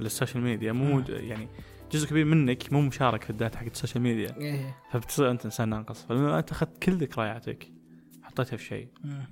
[0.00, 1.02] لل social media مو.
[1.08, 1.48] يعني
[1.94, 4.76] جزء كبير منك مو مشارك في ال data حقت ال social media إيه.
[4.90, 7.72] فبتصير أنت إنسان ناقص فلما أنت أخذت كل ذكرياتك
[8.22, 9.26] حطيتها في شيء مم.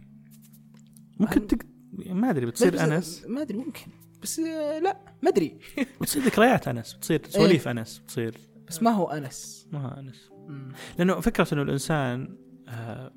[1.21, 1.67] ممكن تك...
[1.99, 3.87] يعني ما أدري بتصير أنس ما أدري ممكن
[4.23, 5.59] بس آه، لا ما أدري
[6.01, 8.37] بتصير ذكريات أنس بتصير سواليف أنس بتصير
[8.69, 10.73] بس ما هو أنس ما هو أنس مم.
[10.99, 12.37] لأنه فكرة إنه الإنسان
[12.69, 13.13] آه،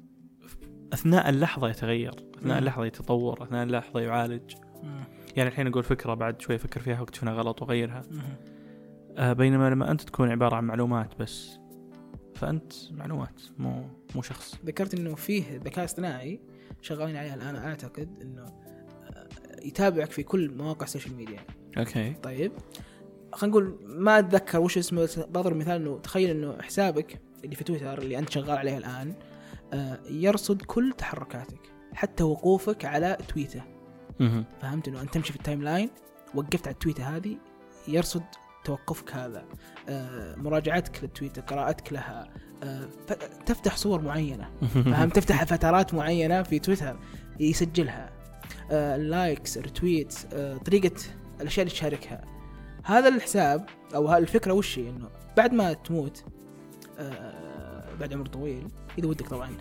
[0.93, 2.59] أثناء اللحظة يتغير أثناء مم.
[2.59, 5.03] اللحظة يتطور أثناء اللحظة يعالج مم.
[5.35, 8.54] يعني الحين أقول فكرة بعد شوي أفكر فيها وأكتشف غلط وأغيرها مم.
[9.17, 11.59] آه، بينما لما أنت تكون عبارة عن معلومات بس
[12.35, 13.83] فأنت معلومات مو
[14.15, 14.55] مو شخص.
[14.65, 16.39] ذكرت إنه فيه ذكاء اصطناعي
[16.81, 19.27] شغالين عليه الآن أعتقد إنه آه،
[19.63, 21.39] يتابعك في كل مواقع ال social media
[21.77, 22.13] أوكي.
[22.13, 22.51] طيب.
[23.33, 27.63] خلينا نقول ما أتذكر وش اسمه بس بضرب مثال إنه تخيل إنه حسابك اللي في
[27.63, 29.13] تويتر اللي أنت شغال عليه الآن
[29.73, 31.59] آه، يرصد كل تحركاتك
[31.93, 33.61] حتى وقوفك على تويته.
[34.61, 35.89] فهمت إنه أنت تمشي في ال timeline
[36.35, 37.37] وقفت على التويته هذه
[37.87, 38.23] يرصد
[38.65, 39.45] توقفك هذا
[39.89, 42.27] آه، مراجعتك للتويته قراءتك لها
[42.63, 42.87] آه،
[43.45, 44.49] تفتح صور معينة
[44.91, 46.99] فهمت تفتح فترات معينة في تويتر
[47.39, 48.09] يسجلها
[48.71, 49.59] ال likes
[50.33, 50.95] آه، طريقة
[51.41, 52.21] الأشياء اللي تشاركها.
[52.83, 56.23] هذا الحساب أو الفكرة وش هي؟ إنه بعد ما تموت
[57.99, 59.51] بعد عمر طويل إذا ودك طبعا.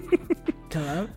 [0.70, 1.08] تمام؟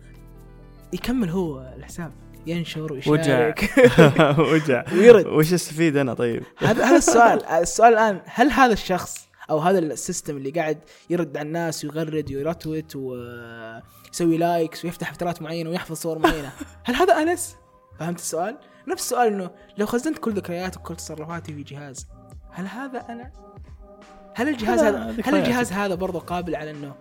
[0.92, 2.12] يكمل هو الحساب.
[2.46, 3.70] ينشر ويشارك
[4.52, 9.58] وجع ويرد وش استفيد أنا طيب؟ هذا هذا السؤال السؤال الآن هل هذا الشخص أو
[9.58, 10.78] هذا ال system اللي قاعد
[11.10, 16.52] يرد على الناس ويغرد ويرتوت ويسوي likes ويفتح فترات معينة ويحفظ صور معينة
[16.84, 17.56] هل هذا أنس؟
[17.98, 22.06] فهمت السؤال؟ نفس السؤال إنه لو خزنت كل ذكرياتي وكل تصرفاتي في جهاز
[22.50, 23.32] هل هذا أنا؟
[24.34, 25.34] هل الجهاز هذا هل.
[25.34, 26.94] الجهاز هذا برضه قابل على إنه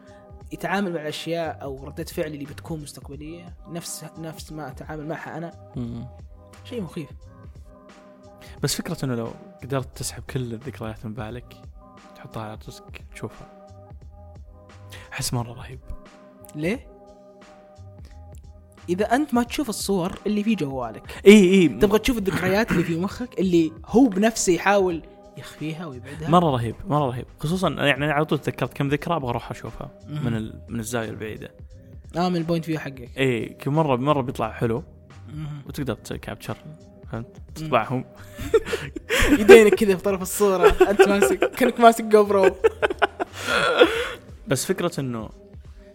[0.52, 5.52] يتعامل مع الأشياء أو ردة فعل اللي بتكون مستقبلية نفس نفس ما أتعامل معها أنا.
[6.66, 7.10] شيء مخيف.
[8.64, 9.32] بس فكرة إنه لو
[9.64, 11.56] قدرت تسحب كل الذكريات من بالك
[12.16, 13.68] تحطها على راسك تشوفها.
[15.14, 15.80] أحس مرة رهيب.
[16.56, 16.88] ليه؟
[18.90, 21.22] إذا أنت ما تشوف الصور اللي في جوالك.
[21.26, 21.68] إي إي.
[21.68, 25.04] تبغى تشوف الذكريات اللي في مخك اللي هو بنفسه يحاول
[25.42, 26.30] يخفيها ويبعدها.
[26.30, 27.26] مرة رهيب مرة رهيب.
[27.40, 29.92] خصوصا يعني أنا على طول تذكرت كم ذكرى أبغى أروح أشوفها.
[30.10, 30.62] من ال...
[30.70, 31.52] من الزاوية البعيدة.
[32.18, 33.18] آه من ال point view حقك.
[33.18, 34.84] اي كل مره مرة بيطلع حلو.
[35.66, 36.58] وتقدر تسوي capture
[37.12, 38.06] فهمت؟ تطبعهم.
[39.40, 40.68] يدينك كذا في طرف الصورة.
[40.90, 42.56] أنت ماسك كأنك ماسك جو برو
[44.48, 45.30] بس فكرة إنه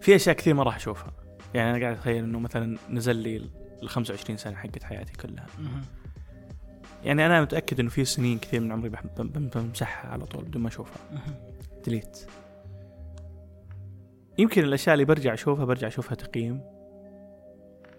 [0.01, 1.12] في أشياء كثير ما راح أشوفها.
[1.55, 3.36] يعني أنا قاعد أتخيل إنه مثلا نزل لي
[3.82, 5.47] ال 25 سنة حقت حياتي كلها.
[7.05, 10.99] يعني أنا متأكد إنه في سنين كثير من عمري بمسحها على طول بدون ما أشوفها.
[11.84, 12.26] ديليت
[14.38, 16.61] يمكن الأشياء اللي برجع أشوفها برجع أشوفها تقييم.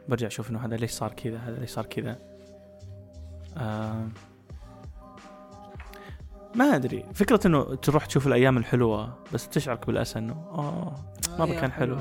[0.07, 2.19] برجع أشوف إنه هذا ليش صار كذا هذا ليش صار كذا.
[3.57, 4.07] آه
[6.55, 7.05] ما أدري.
[7.13, 10.95] فكرة إنه تروح تشوف الأيام الحلوة بس تشعرك بالأسى إنه آه
[11.39, 11.97] مرة يا كان حلو.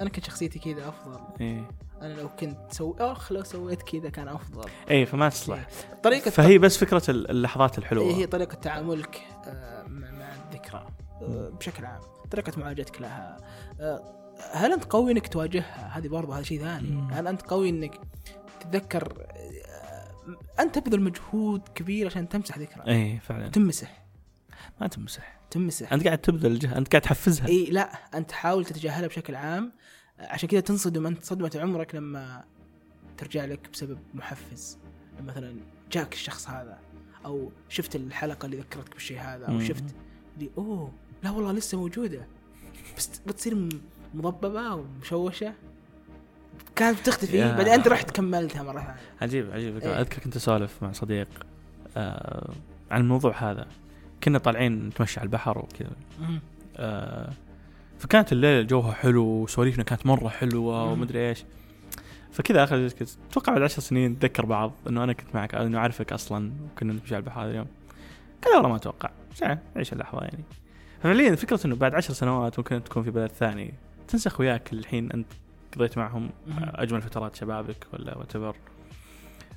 [0.00, 1.20] أنا كنت شخصيتي كذا أفضل.
[1.40, 1.70] إيه.
[2.02, 4.70] أنا لو كنت سو اخ لو سويت كذا كان أفضل.
[4.90, 5.68] إيه فما تصلح.
[6.02, 8.04] طريقة فهي بس فكرة ال- اللحظات الحلوة.
[8.04, 10.86] إيه هي طريقة تعاملك آه، مع الذكرى
[11.22, 12.00] آه، بشكل عام.
[12.30, 13.36] طريقة معالجتك لها.
[13.80, 14.02] آه،
[14.52, 17.02] هل أنت قوي إنك تواجهها؟ هذه برضه هذا شيء ثاني.
[17.12, 18.00] هل أنت قوي إنك
[18.60, 19.26] تتذكر
[20.60, 23.48] أنت تبذل مجهود كبير عشان تمسح ذكرى؟ إيه فعلا.
[23.48, 24.04] تمسح.
[24.80, 25.40] ما تمسح.
[25.50, 25.92] تمسح.
[25.92, 27.46] أنت قاعد تبذل جهد أنت قاعد تحفزها.
[27.48, 29.72] اي لا أنت تحاول تتجاهلها بشكل عام.
[30.22, 32.44] عشان كذا تنصدم أنت صدمة عمرك لما
[33.16, 34.78] ترجع لك بسبب محفز.
[35.26, 35.56] مثلا
[35.92, 36.78] جاك الشخص هذا
[37.24, 39.60] أو شفت الحلقة اللي ذكرتك بالشيء هذا أو.
[39.60, 39.84] شفت
[40.36, 40.92] اللي أوه
[41.22, 42.26] لا والله لسه موجودة.
[42.96, 43.68] بس بتصير
[44.14, 45.54] مضببة ومشوشة.
[46.76, 47.38] كانت بتختفي.
[47.38, 49.00] بعدين أنت رحت كملتها مرة ثانية.
[49.20, 49.76] عجيب عجيب.
[49.78, 50.00] إيه.
[50.00, 51.28] اذكر كنت اسولف مع صديق
[51.96, 52.52] آه
[52.90, 53.66] عن الموضوع هذا.
[54.24, 55.96] كنا طالعين نتمشى على البحر وكذا.
[56.76, 57.32] آه
[58.02, 60.84] فكانت الليلة جوها حلو وسواليفنا كانت مرة حلوة.
[60.92, 61.44] ومدري إيش.
[62.32, 62.90] فكذا آخر
[63.30, 67.14] أتوقع بعد عشر سنين نتذكر بعض إنه أنا كنت معك انه أعرفك أصلا وكنا نمشي
[67.14, 67.66] على البحر هذا اليوم.
[68.44, 69.10] قال والله ما أتوقع.
[69.76, 70.44] عيش اللحظة يعني.
[71.02, 73.74] فعليا فكرة إنه بعد عشر سنوات ممكن تكون في بلد ثاني.
[74.08, 75.26] تنسى أخوياك اللي الحين أنت
[75.76, 76.30] قضيت معهم.
[76.58, 78.56] أجمل فترات شبابك ولا وات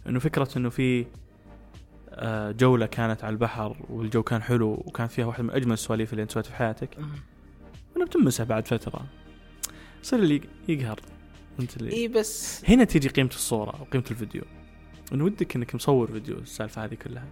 [0.07, 1.05] إنه فكرة إنه في
[2.09, 6.23] آه، جولة كانت على البحر والجو كان حلو وكان فيها واحدة من أجمل السواليف اللي
[6.23, 6.89] أنت سويتها في حياتك.
[7.97, 9.05] انه بتمسح بعد فترة.
[10.03, 10.99] يصير اللي يقهر.
[11.59, 14.41] انت اللي؟ إي بس هنا تيجي قيمة الصورة وقيمه الفيديو.
[15.13, 17.25] انه ودك إنك مصور فيديو السالفة هذه كلها.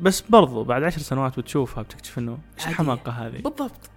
[0.00, 2.66] بس برضو بعد عشر سنوات بتشوفها بتكتشف إنه إيش.
[2.66, 3.90] الحماقة هذه؟ بالضبط.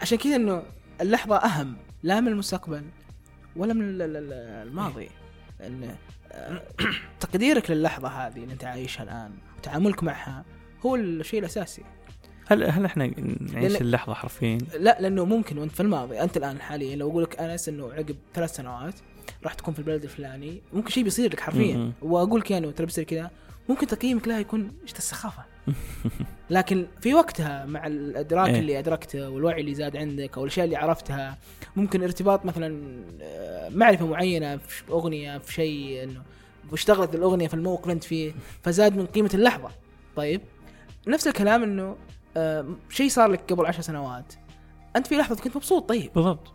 [0.00, 0.62] عشان كذا إنه
[1.00, 1.76] اللحظة أهم.
[2.02, 2.82] لا من المستقبل
[3.56, 5.08] ولا من ال- ال- ال- الماضي.
[5.60, 5.96] لأن
[6.32, 6.62] آه،
[7.20, 10.44] تقديرك للحظة هذه اللي أنت عايشها الآن وتعاملك معها
[10.86, 11.82] هو الشيء الأساسي.
[12.50, 13.06] هل هل إحنا
[13.52, 17.22] نعيش لأن- اللحظة حرفيا لا لأنه ممكن وأنت في الماضي أنت الآن حاليا لو أقول
[17.22, 18.94] لك انس إنه عقب ثلاث سنوات
[19.44, 21.92] راح تكون في البلد الفلاني ممكن شيء بيصير لك حرفيا.
[22.02, 23.30] وأقول لك يعني ترى بيصير كذا
[23.68, 25.42] ممكن تقييمك لها يكون إيش السخافة
[26.50, 28.58] لكن في وقتها مع الأدراك إيه.
[28.60, 31.38] اللي أدركته والوعي اللي زاد عندك أو الأشياء اللي عرفتها
[31.76, 32.82] ممكن ارتباط مثلا
[33.22, 36.22] آه، معرفة معينة في أغنية في شيء إنه
[36.70, 38.32] واشتغلت الأغنية في الموقف أنت فيه
[38.62, 39.70] فزاد من قيمة اللحظة
[40.16, 40.40] طيب
[41.08, 41.96] نفس الكلام إنه
[42.88, 44.34] شيء صار لك قبل عشر سنوات.
[44.96, 46.12] أنت في لحظة كنت مبسوط طيب.
[46.14, 46.52] بالضبط.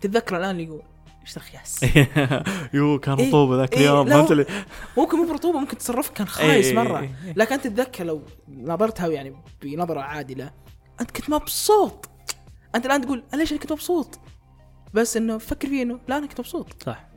[0.00, 0.82] تتذكر الآن اللي يقول
[1.22, 1.80] إيش ذا خياس
[2.74, 4.46] يو كان إيه، رطوبة ذاك إيه، اليوم فهمت اللي؟
[4.96, 7.10] ممكن مو برطوبة ممكن تصرفك كان إيه، خايس مرة.
[7.36, 10.50] لكن أنت تتذكر لو نظرتها يعني بنظرة عادلة
[11.00, 12.08] أنت كنت مبسوط.
[12.74, 14.18] أنت الآن تقول أنا ليش أنا كنت مبسوط؟
[14.94, 16.82] بس إنه فكر فيه إنه لا أنا كنت مبسوط.
[16.82, 17.08] صح.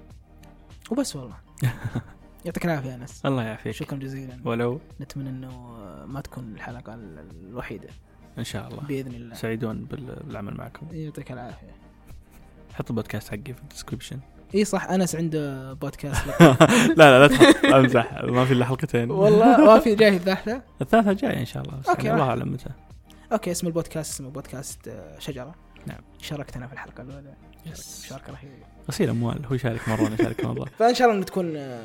[0.91, 1.35] وبس والله.
[2.45, 3.25] يعطيك العافية يا أنس.
[3.25, 3.71] الله يعافيك.
[3.71, 4.39] شكرا جزيلا.
[4.45, 4.79] ولو.
[5.01, 5.49] نتمنى إنه
[6.05, 7.87] ما تكون الحلقة ال- الوحيدة.
[8.37, 8.81] إن شاء الله.
[8.81, 9.35] بإذن الله.
[9.35, 10.87] سعيدون بال- بالعمل معكم.
[10.91, 11.67] يعطيك العافية.
[12.73, 14.19] حط البودكاست حقي في ال description
[14.55, 16.25] إي صح أنس عنده بودكاست.
[16.41, 17.65] لا لا لا تحط.
[17.65, 18.13] امزح.
[18.23, 19.11] ما في إلا حلقتين.
[19.11, 19.95] والله ما في.
[19.95, 21.77] جاي الثالثه الثالثة جاية إن شاء الله.
[21.77, 22.23] بس يعني الله.
[22.23, 22.69] أعلم متى.
[23.31, 25.55] أوكي اسم البودكاست اسمه بودكاست آه، شجرة.
[25.87, 25.99] نعم.
[26.21, 27.33] شاركتنا في الحلقة الأولى.
[27.65, 28.01] Yes.
[28.05, 28.65] مشاركة رهيبة.
[28.89, 30.65] غسيل أموال هو يشارك مرة وأنا اشارك مرة.
[30.79, 31.81] فإن شاء الله إنه تكون آه،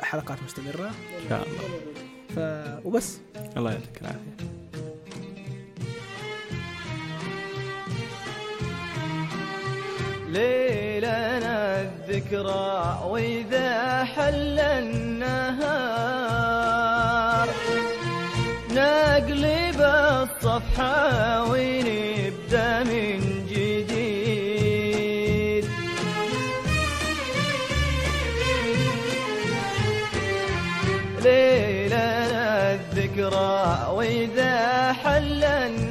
[0.00, 0.86] حلقات مستمرة.
[0.88, 1.80] إن شاء الله.
[2.34, 2.38] ف
[2.86, 3.18] وبس.
[3.56, 4.34] الله يعطيك العافية.
[10.28, 16.24] ليلنا الذكرى وإذا حل النهار.
[18.70, 23.23] نقلب الصفحة ونبدأ من
[33.90, 35.83] وإذا حل النهار